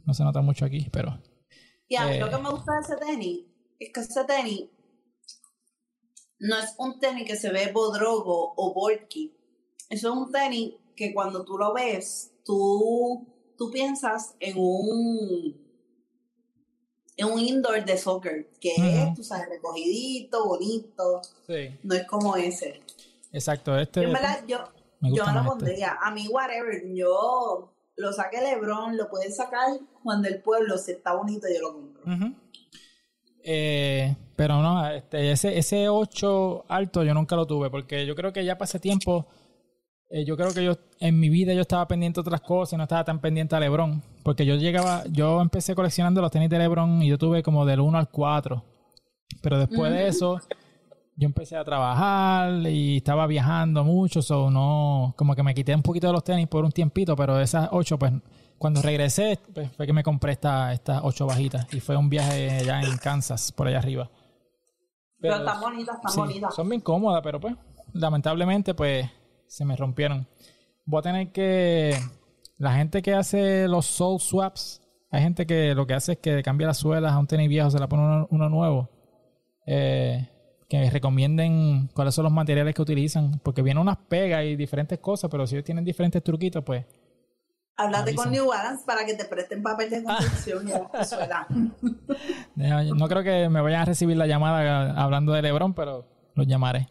[0.05, 1.21] no se nota mucho aquí, pero.
[1.89, 2.21] Y a mí Eh.
[2.21, 3.41] lo que me gusta de ese tenis
[3.79, 4.71] es que ese tenis
[6.39, 9.35] no es un tenis que se ve bodrogo o bulky.
[9.89, 15.66] Eso es un tenis que cuando tú lo ves, tú, tú piensas en un
[17.17, 21.23] en un indoor de soccer, que es, tú sabes, recogidito, bonito.
[21.47, 21.71] Sí.
[21.83, 22.81] No es como ese.
[23.33, 24.03] Exacto, este.
[24.03, 24.59] Yo me, la- yo,
[25.01, 25.49] yo me lo este.
[25.49, 25.99] pondría.
[26.01, 31.15] A mí, whatever, yo lo saque Lebron, lo pueden sacar cuando el pueblo, si está
[31.15, 32.03] bonito, yo lo compro.
[33.43, 38.33] Eh, pero no, este, ese, ese 8 alto yo nunca lo tuve, porque yo creo
[38.33, 39.27] que ya pasé tiempo,
[40.11, 42.77] eh, yo creo que yo en mi vida yo estaba pendiente de otras cosas y
[42.77, 46.59] no estaba tan pendiente a Lebron, porque yo llegaba, yo empecé coleccionando los tenis de
[46.59, 48.63] Lebron y yo tuve como del 1 al 4,
[49.43, 50.41] pero después de eso
[51.17, 55.83] yo empecé a trabajar y estaba viajando mucho, so no, como que me quité un
[55.83, 58.13] poquito de los tenis por un tiempito, pero esas 8 pues
[58.59, 61.67] cuando regresé, pues, fue que me compré esta- estas ocho bajitas.
[61.75, 64.09] Y fue un viaje allá en Kansas, por allá arriba.
[65.21, 66.55] Pero, están bonitas, están sí, bonitas.
[66.55, 67.55] son bien cómodas, pero pues,
[67.93, 69.11] lamentablemente, pues,
[69.49, 70.27] se me rompieron.
[70.85, 71.95] Voy a tener que...
[72.59, 74.81] La gente que hace los soul swaps,
[75.11, 77.71] hay gente que lo que hace es que cambia las suelas a un tenis viejo,
[77.71, 78.89] se la pone uno, uno nuevo.
[79.67, 80.29] Eh,
[80.69, 85.31] que recomienden cuáles son los materiales que utilizan, porque vienen unas pegas y diferentes cosas,
[85.31, 86.85] pero si ellos tienen diferentes truquitos, pues
[87.79, 88.31] Háblate con.
[88.33, 91.47] New Balance para que te presten papel de construcción y la escuela.
[92.55, 96.47] Deja- No creo que me vayan a recibir la llamada hablando de Lebron, pero los
[96.47, 96.89] llamaré.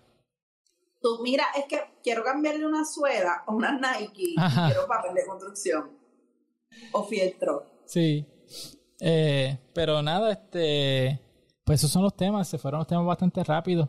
[1.06, 4.66] Tú, mira, es que quiero cambiarle una suela a una Nike y Ajá.
[4.66, 5.92] quiero papel de construcción.
[6.94, 7.64] O fieltro.
[7.86, 8.26] Sí.
[9.00, 11.22] Eh, pero nada, este.
[11.64, 12.48] Pues esos son los temas.
[12.48, 13.88] Se fueron los temas bastante rápido.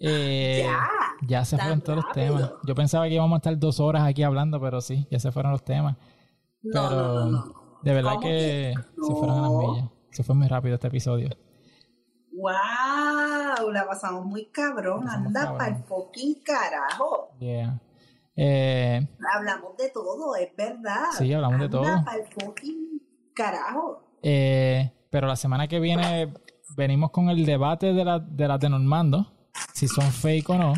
[0.00, 0.88] Eh, Ya.
[1.28, 2.50] Ya se fueron todos los temas.
[2.66, 5.52] Yo pensaba que íbamos a estar dos horas aquí hablando, pero sí, ya se fueron
[5.52, 5.96] los temas.
[6.62, 9.04] No, pero no, no, de verdad ¿Cómo que que?
[9.06, 9.90] se fueron a las millas.
[10.10, 11.28] Se fue muy rápido este episodio.
[12.42, 13.70] ¡Wow!
[13.70, 15.04] La pasamos muy cabrón.
[15.04, 17.30] La pasamos Anda para el fucking carajo.
[17.38, 17.80] Yeah.
[18.34, 21.04] Eh, Hablamos de todo, es verdad.
[21.16, 21.84] Sí, hablamos de todo.
[21.84, 23.00] Anda para el fucking
[23.32, 24.02] carajo.
[24.22, 26.32] Eh, pero la semana que viene
[26.76, 29.32] venimos con el debate de, la, de las de Normando,
[29.72, 30.72] si son fake o no.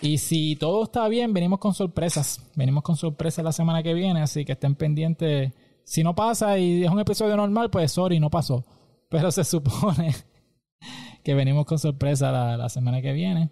[0.00, 2.40] Y si todo está bien, venimos con sorpresas.
[2.56, 5.52] Venimos con sorpresas la semana que viene, así que estén pendientes.
[5.84, 8.64] Si no pasa y es un episodio normal, pues sorry, no pasó.
[9.10, 10.14] Pero se supone
[11.22, 13.50] que venimos con sorpresa la, la semana que viene.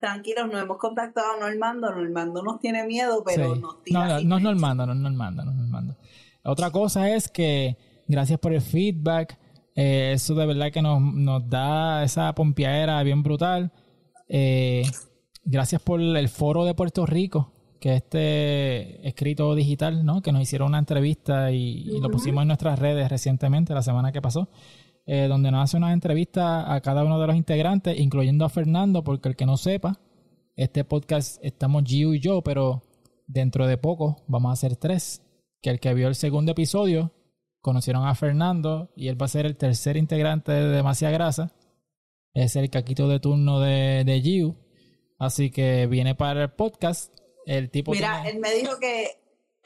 [0.00, 1.90] Tranquilos, no hemos contactado a Normando.
[1.90, 3.60] Normando nos tiene miedo, pero Sí.
[3.60, 4.42] nos tira No, no, no es.
[4.42, 5.96] Normando, no es Normando, no es Normando.
[6.44, 7.76] Otra cosa es que
[8.06, 9.38] gracias por el feedback.
[9.74, 13.70] eh, eso de verdad que nos, nos da esa pompeadera bien brutal.
[14.28, 14.82] Eh,
[15.44, 20.20] gracias por el foro de Puerto Rico, que este escrito digital, ¿no?
[20.20, 24.10] Que nos hicieron una entrevista y, y lo pusimos en nuestras redes recientemente, la semana
[24.12, 24.48] que pasó.
[25.10, 29.02] Eh, donde nos hace una entrevista a cada uno de los integrantes, incluyendo a Fernando,
[29.02, 29.98] porque el que no sepa,
[30.54, 32.82] este podcast estamos Gio y yo, pero
[33.26, 35.22] dentro de poco vamos a hacer tres.
[35.62, 37.12] Que el que vio el segundo episodio
[37.60, 41.52] conocieron a Fernando y él va a ser el tercer integrante de Demasiada Grasa.
[42.34, 44.56] Es el caquito de turno de, de Gio.
[45.18, 47.12] Así que viene para el podcast.
[47.46, 49.06] El tipo Mira, tiene- él me dijo que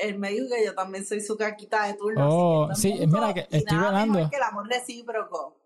[0.03, 2.29] él me dijo que yo también soy su caquita de turno.
[2.29, 4.29] Oh, así que sí, mira que estoy hablando.
[4.31, 5.57] que el amor recíproco.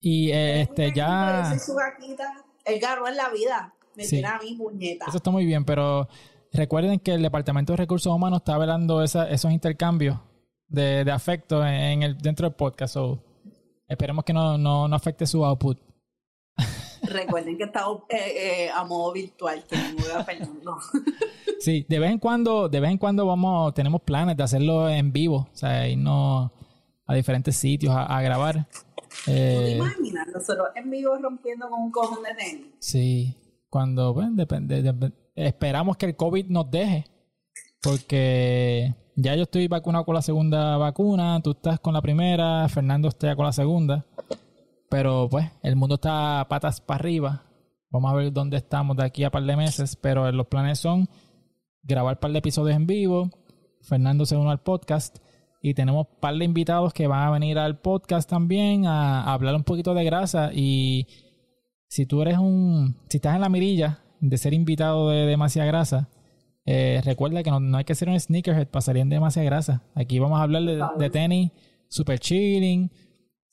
[0.00, 1.42] y eh, este ya.
[1.44, 2.44] Yo soy su caquita.
[2.64, 3.74] Él ganó en la vida.
[3.96, 4.10] Me Sí.
[4.16, 5.06] tiene a mí, puñeta.
[5.08, 6.08] Eso está muy bien, pero
[6.52, 10.18] recuerden que el Departamento de Recursos Humanos está velando esa- esos intercambios
[10.68, 12.94] de, de afecto en, en el, dentro del podcast.
[12.94, 13.22] So,
[13.88, 15.78] esperemos que no, no, no afecte su output.
[17.14, 20.76] Recuerden que estamos eh, eh, a modo virtual, que no me a Fernando.
[21.60, 25.12] Sí, de vez en cuando, de vez en cuando vamos, tenemos planes de hacerlo en
[25.12, 26.50] vivo, o sea, irnos
[27.06, 28.66] a diferentes sitios a, a grabar.
[28.68, 30.26] ¿Tú te Eh, imaginas?
[30.34, 32.66] Nosotros en vivo rompiendo con un cojón de tenis.
[32.80, 33.34] Sí,
[33.70, 37.06] cuando, bueno, depende, dep- esperamos que el COVID nos deje,
[37.82, 43.08] porque ya yo estoy vacunado con la segunda vacuna, tú estás con la primera, Fernando
[43.08, 44.04] está con la segunda,
[44.94, 47.42] pero pues el mundo está patas para arriba.
[47.90, 51.08] Vamos a ver dónde estamos de aquí a par de meses, pero los planes son
[51.82, 53.28] grabar par de episodios en vivo,
[53.82, 55.18] Fernando se une al podcast
[55.60, 59.56] y tenemos par de invitados que van a venir al podcast también a, a hablar
[59.56, 61.08] un poquito de grasa y
[61.88, 66.08] si tú eres un, si estás en la mirilla de ser invitado de demasiada grasa,
[66.66, 69.82] eh, recuerda que no, no hay que ser un sneakerhead para salir en demasiada grasa.
[69.96, 71.50] Aquí vamos a hablar de, de tenis
[71.88, 72.92] super chilling.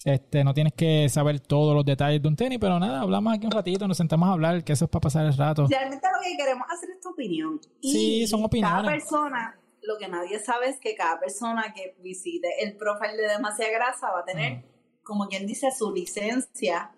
[0.03, 3.45] Este, no tienes que saber todos los detalles de un tenis, pero nada, hablamos aquí
[3.45, 5.67] un ratito, nos sentamos a hablar, que eso es para pasar el rato.
[5.67, 7.59] Realmente lo que queremos hacer es tu opinión.
[7.81, 8.81] Y Sí, son opiniones.
[8.81, 13.29] Cada persona, lo que nadie sabe es que cada persona que visite el profile de
[13.29, 14.63] demasiada grasa va a tener,
[15.03, 16.91] como quien dice, su licencia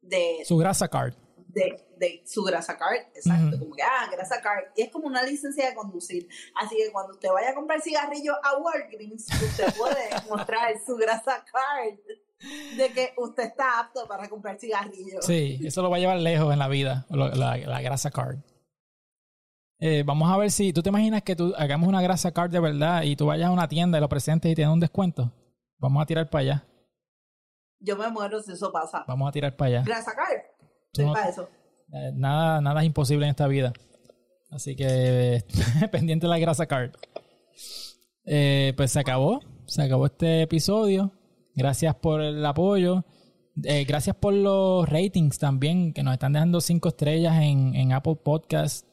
[0.00, 1.14] de, Su grasa card.
[1.52, 2.98] De, de su grasa card.
[3.14, 4.64] Exacto, como que, ah, grasa card.
[4.76, 6.28] Y es como una licencia de conducir.
[6.54, 11.44] Así que cuando usted vaya a comprar cigarrillos a Walgreens, usted puede mostrar su grasa
[11.50, 11.98] card
[12.76, 15.24] de que usted está apto para comprar cigarrillos.
[15.24, 18.38] Sí, eso lo va a llevar lejos en la vida, la, la grasa card.
[19.84, 22.60] Eh, vamos a ver si tú te imaginas que tú hagamos una grasa card de
[22.60, 25.32] verdad y tú vayas a una tienda y lo presentes y tienes un descuento.
[25.78, 26.64] Vamos a tirar para allá.
[27.80, 29.04] Yo me muero si eso pasa.
[29.08, 29.82] Vamos a tirar para allá.
[29.84, 30.38] Grasa card.
[30.92, 31.48] Tú no- para eso.
[31.92, 33.72] Eh, nada, nada es imposible en esta vida.
[34.50, 35.44] Así que
[35.92, 36.92] pendiente de la grasa card.
[38.24, 39.40] Eh, pues se acabó.
[39.66, 41.12] Se acabó este episodio.
[41.54, 43.04] Gracias por el apoyo.
[43.64, 48.16] Eh, gracias por los ratings también, que nos están dejando cinco estrellas en, en Apple
[48.16, 48.86] Podcast.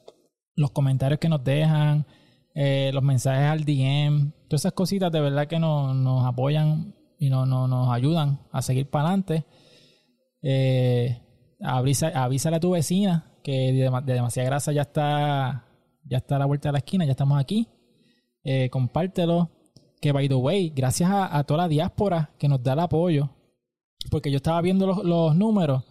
[0.55, 2.05] Los comentarios que nos dejan,
[2.53, 4.31] eh, los mensajes al DM.
[4.49, 8.61] Todas esas cositas de verdad que nos, nos apoyan y nos, nos, nos ayudan a
[8.61, 9.45] seguir para adelante.
[10.41, 11.21] Eh,
[11.61, 15.65] avisa, avísale a tu vecina que de, de demasiada grasa ya está
[16.09, 17.67] ya está a la vuelta de la esquina, ya estamos aquí.
[18.43, 19.51] Eh, compártelo.
[20.01, 23.29] Que by the way, gracias a, toda la diáspora que nos da el apoyo.
[24.09, 25.83] Porque yo estaba viendo los, los números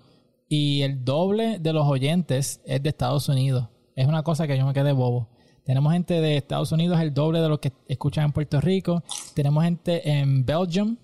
[0.49, 3.69] y el doble de los oyentes es de Estados Unidos.
[3.95, 5.29] Es una cosa que yo me quedé bobo.
[5.65, 9.03] Tenemos gente de Estados Unidos, el doble de los que escuchan en Puerto Rico.
[9.35, 10.97] Tenemos gente en Belgium,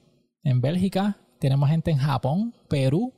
[0.42, 1.18] en Bélgica.
[1.38, 3.12] Tenemos gente en Japón, Perú,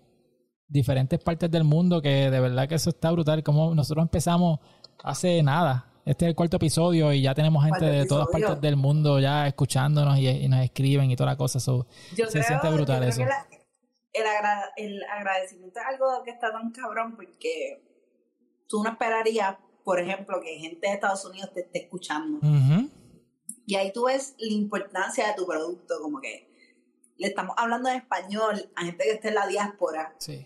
[0.69, 3.43] diferentes partes del mundo que de verdad que eso está brutal.
[3.43, 4.59] Como nosotros empezamos
[5.03, 5.93] hace nada.
[6.05, 9.47] Este es el cuarto episodio y ya tenemos gente de todas partes del mundo ya
[9.49, 11.59] escuchándonos y, y nos escriben y toda la cosa.
[11.59, 11.87] So,
[12.17, 13.19] Yo se creo, siente brutal yo creo eso.
[13.19, 13.47] que la-
[14.13, 17.83] el, agra- el agradecimiento es algo que está tan cabrón porque
[18.69, 22.39] tú no esperarías, por ejemplo, que gente de Estados Unidos te esté escuchando.
[23.67, 26.49] Y ahí tú ves la importancia de tu producto, como que
[27.19, 30.45] le estamos hablando en español a gente que está en la diáspora Sí.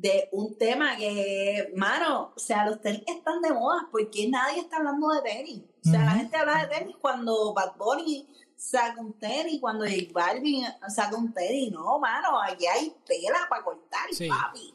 [0.00, 4.76] De un tema que, mano, o sea, los tenis están de moda porque nadie está
[4.76, 5.62] hablando de tenis.
[5.84, 8.26] O sea, la gente habla de tenis cuando Bad Bunny
[8.56, 13.64] saca un tenis, cuando J Balvin saca un tenis, no, mano, aquí hay tela para
[13.64, 14.28] cortar, Sí.
[14.28, 14.74] papi.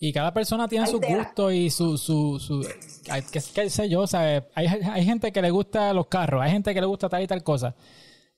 [0.00, 2.64] Y cada persona tiene su gusto y su, su, su
[3.32, 4.44] qué, qué sé yo, ¿sabes?
[4.54, 7.26] Hay, hay gente que le gusta los carros, hay gente que le gusta tal y
[7.26, 7.74] tal cosa.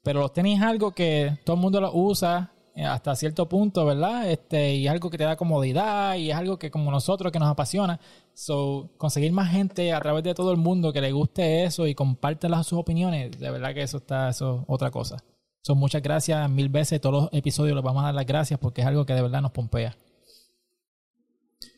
[0.03, 4.31] Pero los tenis es algo que todo el mundo lo usa hasta cierto punto, ¿verdad?
[4.31, 7.39] Este, y es algo que te da comodidad y es algo que como nosotros que
[7.39, 8.01] nos apasiona.
[8.35, 11.95] So, conseguir más gente a través de todo el mundo que le guste eso y
[11.95, 15.23] comparte las, sus opiniones, de verdad que eso está, eso es otra cosa.
[15.63, 18.81] Son muchas gracias mil veces, todos los episodios les vamos a dar las gracias porque
[18.81, 19.95] es algo que de verdad nos pompea.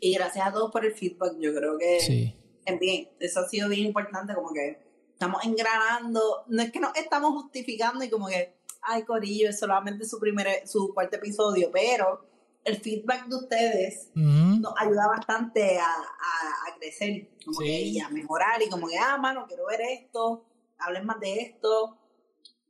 [0.01, 2.35] Y gracias a todos por el feedback, yo creo que Sí.
[2.65, 4.79] es bien, eso ha sido bien importante, como que
[5.13, 10.05] estamos engranando, no es que nos estamos justificando y como que, ay, Corillo, es solamente
[10.05, 12.27] su primer, su cuarto episodio, pero
[12.65, 17.67] el feedback de ustedes nos ayuda bastante a, a- a crecer, como Sí.
[17.67, 20.45] que y a mejorar y como que, ah, mano, quiero ver esto,
[20.79, 21.99] hablen más de esto.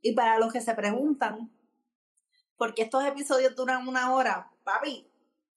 [0.01, 1.51] Y para los que se preguntan,
[2.57, 4.51] ¿por qué estos episodios duran una hora?
[4.63, 5.07] Papi,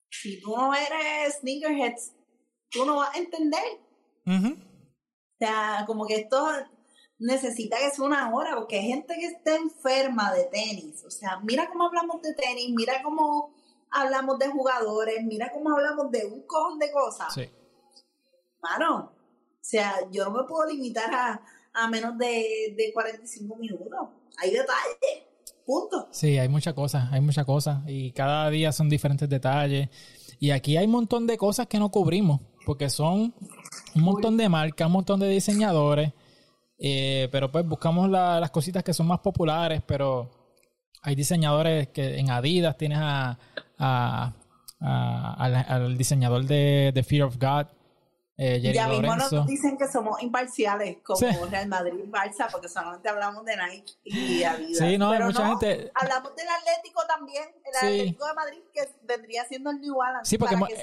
[0.09, 2.13] si tú no eres sneakerheads,
[2.69, 3.63] tú no vas a entender.
[4.25, 6.47] O sea, como que esto
[7.19, 11.03] necesita que sea una hora, porque hay gente que está enferma de tenis.
[11.05, 13.53] O sea, mira cómo hablamos de tenis, mira cómo
[13.91, 17.33] hablamos de jugadores, mira cómo hablamos de un cojón de cosas.
[17.33, 17.49] Sí.
[18.61, 21.41] Mano, o sea, yo no me puedo limitar a,
[21.73, 23.99] a menos de, de 45 minutos.
[24.37, 25.23] Hay detalles.
[25.65, 26.07] Punto.
[26.11, 29.89] Sí, hay muchas cosas, hay muchas cosas y cada día son diferentes detalles.
[30.39, 33.33] Y aquí hay un montón de cosas que no cubrimos porque son
[33.95, 36.13] un montón de marcas, un montón de diseñadores,
[36.79, 40.29] eh, pero pues buscamos la- las cositas que son más populares, pero
[41.01, 43.37] hay diseñadores que en Adidas tienes a,
[43.77, 44.33] a-
[44.79, 47.67] a- al, al diseñador de, de Fear of God,
[48.39, 49.35] eh, Jerry ya mismo Lorenzo.
[49.37, 51.25] nos dicen que somos imparciales, como Sí.
[51.49, 54.77] Real Madrid Barça, porque solamente hablamos de Nike y Adidas.
[54.77, 57.85] Sí, no, Pero mucha gente- Hablamos del Atlético también, el Sí.
[58.01, 60.29] Atlético de Madrid, que vendría siendo el New Balance.
[60.29, 60.75] Sí, porque para que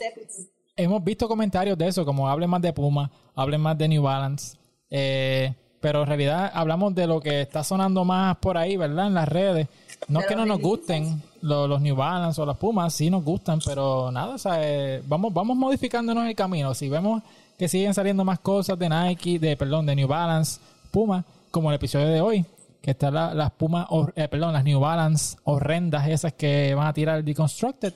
[0.76, 4.58] hemos visto comentarios de eso, como hablen más de Puma, hablen más de New Balance,
[4.90, 5.54] eh,
[5.84, 9.06] pero en realidad hablamos de lo que está sonando más por ahí, ¿verdad?
[9.08, 9.68] En las redes.
[10.08, 13.22] No es que no nos gusten lo- los New Balance o las Pumas, sí nos
[13.22, 16.72] gustan, pero nada, o sea, eh, vamos, vamos modificándonos el camino.
[16.74, 17.22] Si vemos
[17.58, 20.58] que siguen saliendo más cosas de Nike, de perdón, de New Balance,
[20.90, 22.44] Puma, como el episodio de hoy,
[22.80, 26.92] que están la- las Pumas, eh, perdón, las New Balance horrendas esas que van a
[26.94, 27.92] tirar el Deconstructed,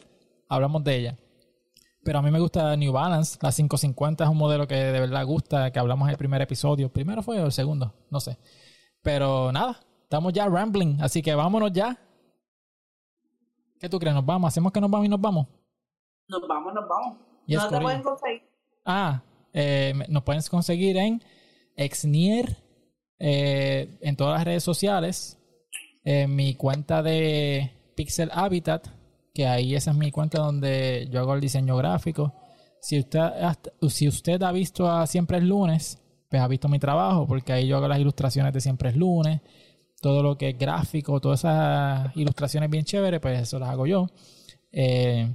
[0.46, 1.14] hablamos de ellas.
[2.08, 3.38] Pero a mí me gusta New Balance.
[3.42, 6.90] La 550 es un modelo que de verdad gusta, que hablamos en el primer episodio.
[6.90, 7.92] ¿Primero fue o el segundo?
[8.08, 8.38] No sé.
[9.02, 11.98] Pero nada, estamos ya rambling, así que vámonos ya.
[13.78, 14.14] ¿Qué tú crees?
[14.14, 14.48] ¿Nos vamos?
[14.48, 15.48] ¿Hacemos que nos vamos y nos vamos?
[16.28, 17.18] Nos vamos, nos vamos.
[17.44, 18.42] Yes, no te pueden conseguir.
[18.86, 21.22] Ah, eh, nos pueden conseguir en
[21.76, 22.56] Exnier,
[23.18, 25.38] eh, en todas las redes sociales,
[26.04, 28.88] en mi cuenta de Pixel Habitat,
[29.38, 32.34] que ahí esa es mi cuenta donde yo hago el diseño gráfico.
[32.80, 33.20] Si usted,
[33.88, 37.68] si usted ha visto a Siempre es lunes, pues ha visto mi trabajo, porque ahí
[37.68, 39.40] yo hago las ilustraciones de Siempre es lunes,
[40.00, 44.08] todo lo que es gráfico, todas esas ilustraciones bien chéveres, pues eso las hago yo.
[44.72, 45.32] Eh,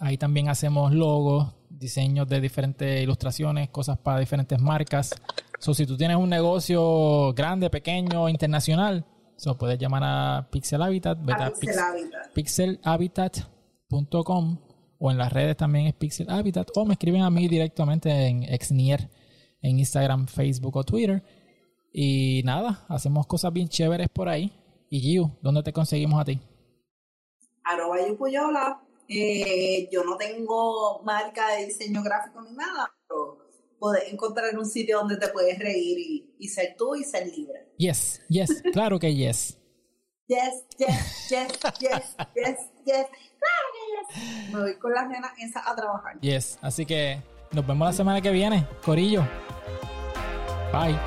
[0.00, 5.10] Ahí también hacemos logos, diseños de diferentes ilustraciones, cosas para diferentes marcas.
[5.58, 9.04] So, si tú tienes un negocio grande, pequeño, internacional,
[9.38, 12.32] so, puedes llamar a Pixel Habitat, vete a A Pixel Habitat.
[12.34, 14.58] pixelhabitat.com
[14.98, 18.42] o en las redes también es Pixel Habitat o me escriben a mí directamente en
[18.42, 19.08] Exnier
[19.62, 21.22] en Instagram, Facebook o Twitter.
[21.92, 24.52] Y nada, hacemos cosas bien chéveres por ahí.
[24.90, 26.40] Y Giu, ¿dónde te conseguimos a ti?
[27.64, 28.80] arroba Yupuyola.
[29.08, 33.47] Eh, yo no tengo marca de diseño gráfico ni nada, pero
[33.78, 37.72] puedes encontrar un sitio donde te puedes reír y, y ser tú y ser libre.
[37.78, 39.58] Yes, yes, claro que yes.
[40.26, 41.48] Yes, yes, yes,
[41.80, 43.06] yes, yes, yes.
[43.38, 44.52] Claro que yes.
[44.52, 46.20] Me voy con las nenas esas a trabajar.
[46.20, 46.58] Yes.
[46.60, 47.22] Así que
[47.52, 49.26] nos vemos la semana que viene, Corillo.
[50.70, 50.98] Bye.